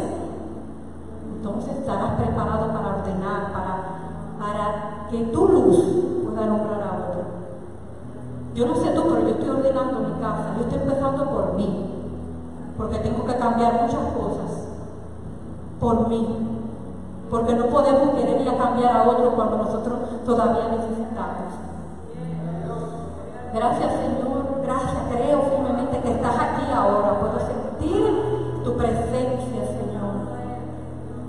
[1.37, 2.19] Entonces estarás
[5.09, 5.77] que tu luz
[6.23, 7.21] pueda alumbrar a otro.
[8.53, 10.55] Yo no sé tú, pero yo estoy ordenando mi casa.
[10.57, 11.85] Yo estoy empezando por mí.
[12.77, 14.67] Porque tengo que cambiar muchas cosas.
[15.79, 16.27] Por mí.
[17.29, 21.59] Porque no podemos querer ir a cambiar a otro cuando nosotros todavía necesitamos.
[23.53, 27.19] Gracias Señor, gracias, creo firmemente que estás aquí ahora.
[27.19, 29.08] Puedo sentir tu presencia.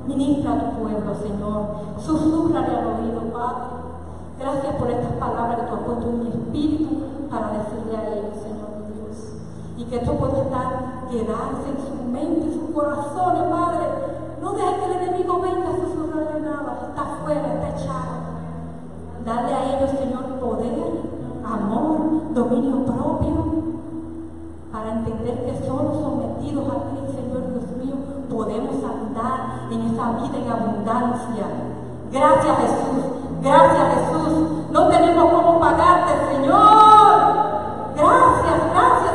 [0.07, 1.61] Ministra a tu pueblo, Señor.
[1.99, 3.81] Susurrale al oído, Padre.
[4.39, 6.97] Gracias por estas palabras que tú has en mi espíritu
[7.31, 9.17] para decirle a ellos, Señor Dios.
[9.77, 13.87] Y que esto pueda estar, quedarse en su mente, en sus corazones, Padre.
[14.41, 16.89] No deje que el enemigo venga a susurrarle nada.
[16.89, 18.21] Está fuera, está echado.
[19.25, 21.11] Dale a ellos, Señor, poder
[21.45, 23.45] amor, dominio propio,
[24.73, 30.39] para entender que solo sometidos a ti, Señor Dios mío, podemos andar en esa vida
[30.39, 31.47] en abundancia.
[32.13, 33.05] Gracias Jesús,
[33.43, 34.49] gracias Jesús.
[34.71, 37.51] No tenemos cómo pagarte, Señor.
[37.97, 39.10] Gracias, gracias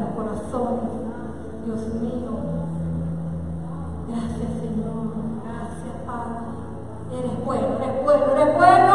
[0.00, 0.90] los corazones.
[1.64, 2.32] Dios mío.
[4.08, 5.14] Gracias, Señor.
[5.44, 6.44] Gracias, Padre.
[7.18, 8.93] Eres bueno, eres bueno, eres bueno.